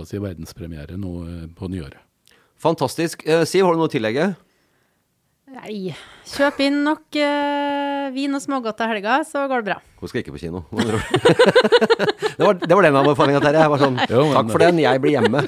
si, 0.07 0.20
verdenspremiere 0.22 1.01
nå 1.01 1.14
eh, 1.24 1.46
på 1.57 1.70
nyåret. 1.72 2.05
Fantastisk. 2.62 3.27
Uh, 3.27 3.42
Siv, 3.48 3.64
har 3.66 3.74
du 3.74 3.83
noe 3.83 3.90
å 3.90 3.96
tillegge? 3.96 4.33
Nei. 5.48 5.94
Kjøp 6.28 6.58
inn 6.61 6.82
nok 6.84 7.16
uh, 7.16 8.08
vin 8.12 8.37
og 8.37 8.42
smågodt 8.44 8.76
til 8.78 8.90
helga, 8.90 9.18
så 9.24 9.46
går 9.48 9.62
det 9.62 9.70
bra. 9.70 9.76
Hun 9.98 10.11
skal 10.11 10.20
ikke 10.20 10.34
på 10.34 10.42
kino. 10.42 10.61
det, 10.76 12.42
var, 12.44 12.58
det 12.61 12.68
var 12.76 12.84
den 12.84 12.98
anbefalinga, 13.00 13.40
Terje. 13.42 13.62
Jeg 13.64 13.72
var 13.72 13.82
sånn 13.82 13.96
Jo, 14.11 14.26
men- 14.28 14.37
Takk 14.37 14.52
for 14.52 14.64
den, 14.66 14.82
jeg 14.84 15.02
blir 15.02 15.16
hjemme. 15.16 15.42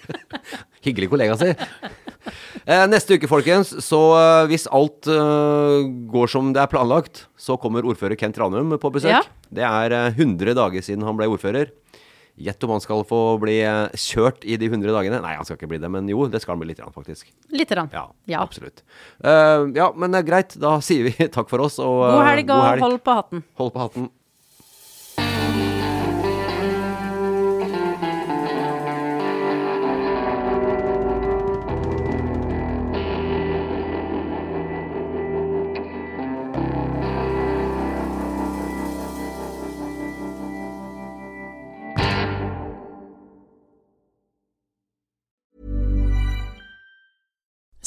Hyggelig 0.86 1.08
kollega, 1.12 1.36
si. 1.38 1.52
Eh, 2.62 2.84
neste 2.90 3.16
uke, 3.18 3.30
folkens, 3.30 3.70
så 3.82 4.00
eh, 4.18 4.40
hvis 4.50 4.66
alt 4.74 5.06
uh, 5.10 5.86
går 6.12 6.30
som 6.30 6.50
det 6.54 6.62
er 6.62 6.70
planlagt, 6.70 7.24
så 7.38 7.56
kommer 7.62 7.86
ordfører 7.86 8.18
Kent 8.18 8.38
Ranum 8.42 8.74
på 8.82 8.90
besøk. 8.94 9.14
Ja. 9.14 9.22
Det 9.54 9.64
er 9.66 9.94
uh, 10.10 10.18
100 10.18 10.58
dager 10.58 10.82
siden 10.84 11.06
han 11.06 11.18
ble 11.18 11.30
ordfører. 11.30 11.70
Gjett 12.40 12.64
om 12.64 12.70
han 12.70 12.80
skal 12.80 13.02
få 13.04 13.18
bli 13.42 13.58
eh, 13.60 13.92
kjørt 13.92 14.44
i 14.48 14.56
de 14.56 14.70
100 14.70 14.88
dagene. 14.94 15.18
Nei, 15.20 15.34
han 15.36 15.44
skal 15.44 15.58
ikke 15.58 15.68
bli 15.68 15.78
det, 15.82 15.90
men 15.92 16.08
jo, 16.08 16.24
det 16.32 16.40
skal 16.40 16.54
han 16.54 16.62
bli 16.62 16.70
litt, 16.70 16.80
grann, 16.80 16.94
faktisk. 16.94 17.28
Lite 17.52 17.76
grann. 17.76 17.90
Ja, 17.92 18.06
Ja. 18.30 18.40
absolutt. 18.40 18.80
Uh, 19.20 19.68
ja, 19.76 19.90
men 19.94 20.14
eh, 20.16 20.24
greit. 20.24 20.56
Da 20.56 20.78
sier 20.80 21.10
vi 21.10 21.28
takk 21.36 21.52
for 21.52 21.60
oss. 21.66 21.76
Og, 21.82 22.00
God 22.00 22.24
helg 22.30 22.50
og 22.56 22.80
hold 22.86 22.98
på 23.04 23.16
hatten. 23.20 23.44
Hold 23.60 23.74
på 23.76 23.84
hatten. 23.84 24.08